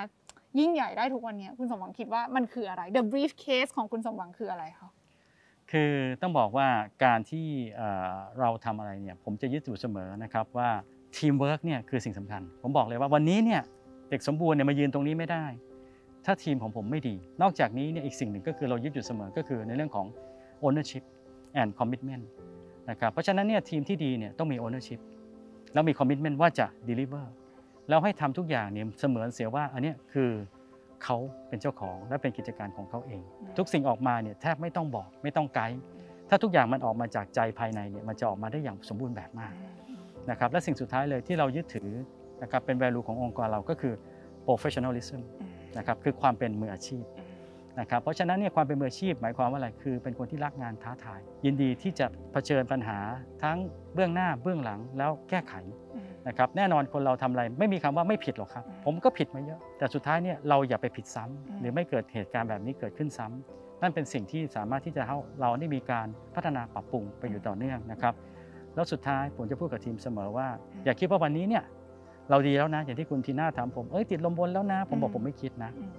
[0.61, 4.91] ยิ่งใหญ่ได้ทุกวันนี้คุณสมหวังคิดว่ามันคืออะไร the briefcase ของคุณสมหวังคืออะไรคะ
[5.71, 5.93] คือ
[6.23, 6.69] ต้องบอกว่า
[7.05, 7.47] การที่
[7.77, 10.71] เอ่อเราทำอะไรเนี่ยผมจะยึดอยู่เสมอนะครับว่า
[11.17, 13.61] ทีมเวิร์กเนี่ยคือสิ่งสำคัญ ผมบอกเลยว่าวันนี้เนี่ย
[14.11, 15.45] เด็กสมบูรณ์เนี่ยมายืนตรงนี้ไม่ได้
[16.25, 20.07] ถ้าทีมของผมไม่ดี นอกจากนี้เนี่ยอีกสิ่งหนึ่งก็คือเรายึดอยู่เสมอก็คือในเรื่องของ
[20.65, 21.05] ownership
[21.61, 22.25] and commitment
[22.91, 25.01] นะครับเพราะฉะนั้นเนี่ยทีมที่ดีเนี่ยต้องมี ownership
[25.73, 27.25] แล้วมี commitment ว่าจะ deliver
[27.89, 30.31] แล้วให้ทำทุกอย่างเนี่ยเสมือนเสียว่าอันเนี้ยคือ
[31.05, 31.17] เขา
[31.49, 33.23] เป็นเจ้าของและเป็นกิจการของเขาเอง
[33.59, 35.79] ทุกสิ่งออกมาเนี่ยแทบไม่ต้องบอกไม่ต้องไกด์
[36.29, 39.53] ถ้าทุกอย่างมันออกมาจากใจภายในเนี่ยมันจะออกมาได้อย่างสมบูรณ์แบบมาก
[40.31, 41.91] นะครับและสิ่งสุดท้ายเลยที่เรายึดถือ
[42.43, 43.95] นะครับเป็น value ขององค์กรเราก็คือ
[44.47, 45.21] professionalism
[45.79, 47.05] นะครับคือความเป็นมืออาชีพ
[47.81, 52.99] นะครับเพราะฉะนั้นเนี่ยความเป็นมืออาชีพ หมายความว่าอะไรคือ เป็นคนที่รักงานท้าทาย ยินดีที่จะเผชิญปัญหา
[53.43, 53.59] ทั้ง
[53.95, 55.55] เบื้องหน้าเบื้องหลังแล้วแก้ไข
[56.29, 68.15] นะครับแน่นอนคนเราทำอะไรไม่มีคำว่าไม่ผิดหรอกครับ ผมก็ผิดมาเยอะ แต่สุดท้ายเนี่ยเราอย่าไปผิดซ้ำอืมหรือไม่เกิดเหตุการณ์แบบนี้เกิดขึ้นซ้ำนั่นเป็นสิ่งที่สามารถที่จะให้เราได้มีการพัฒนาปรับปรุงไปอยู่ต่อเนื่องนะครับ
[68.75, 70.49] แล้วสุดท้ายผมจะพูดกับทีมเสมอว่า
[70.85, 71.65] อย่าคิดว่าวันนี้เนี่ย
[72.31, 75.91] เราดีแล้วนะ อย่างที่คุณทีน่าถามผมเอ้ยติดลมบนแล้วนะ ผมบอกอืมผมไม่คิดนะอืม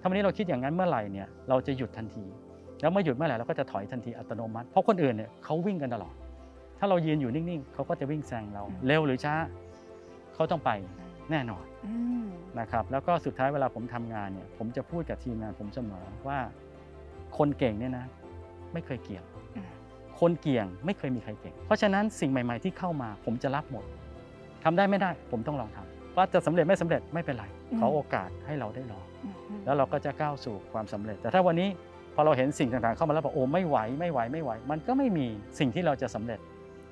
[0.00, 2.24] ถ้าวันนี้เราคิดอย่างนั้นเมื่อไหร่เนี่ยเราจะหยุดทันที
[2.80, 6.14] แล้วเมื่อหยุดเมื่อไหร่เราก็จะถอยทันทีอัตโนมัติเพราะคนอื่นเนี่ยเขาวิ่งกันตลอด
[6.78, 9.34] ถ้าเรายืนอยู่นิ่งๆเขาก็จะวิ่งแซงเราอืมเร็วหรือช้า
[10.34, 10.70] เขาต้องไป
[11.30, 12.24] แน่นอนอืม
[12.60, 16.38] นะครับแล้วก็สุดท้ายเวลาผมทำงานเนี่ยผมจะพูดกับทีมงานผมเสมอว่า
[17.38, 18.06] คนเก่งเนี่ยนะ
[18.72, 19.24] ไม่เคยเกี่ยง
[19.56, 19.68] อืม
[20.20, 23.84] คนเกี่ยงไม่เคยมีใครเก่ง เพราะฉะนั้นสิ่งใหม่ ๆที่เข้ามา ผมจะรับหมด
[24.64, 31.68] ทำได้ไม่ได้ ผมต้องลองทำว่าจะสำเร็จไม่สำเร็จไม่เป็นไรอืมขอโอกาสให้เราได้ลองอืมอืมแล้วเราก็จะก้าวสู่ความสำเร็จ แต่ถ้าวันนี้
[32.14, 35.26] พอเราเห็นสิ่งต่างๆเข้ามาแล้วบอกโอ้ไม่ไหวไม่ไหวไม่ไหว มันก็ไม่มี
[35.58, 36.40] สิ่งที่เราจะสำเร็จ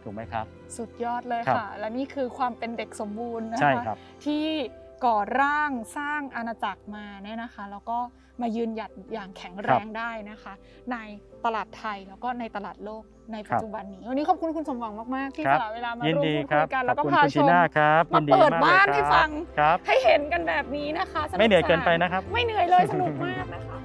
[0.03, 0.45] ถูกไหมครับ
[0.77, 4.45] สุดยอดเลยครับค่ะ และนี่คือความเป็นเด็กสมบูรณ์นะคะใช่ครับที่
[5.05, 7.99] ก่อร่างสร้างอาณาจักรมาเนี่ยนะคะ แล้วก็
[8.43, 10.53] มายืนหยัดอย่างแข็งแรงได้นะคะ
[10.93, 10.97] ใน
[11.45, 23.79] ตลาดไทยแล้วก็ในตลาดโลกในปัจจุบันนี้วันนี้ขอบคุณคุณสมหวังมาก ๆ ที่ครัสบละเวลามายินร่วมดีพูดครัคุบยกันขแล้อวบก็คุณพาคุณชชีมน่าครับมายินดีเปิดมากบ้านเลยให้ครับฟังครับให้เห็นกันแบบนี้นะคะสไม่เหนื่อยสาเกินไปนะครับ ไม่เหนื่อยเลยสนุกมากนะคะ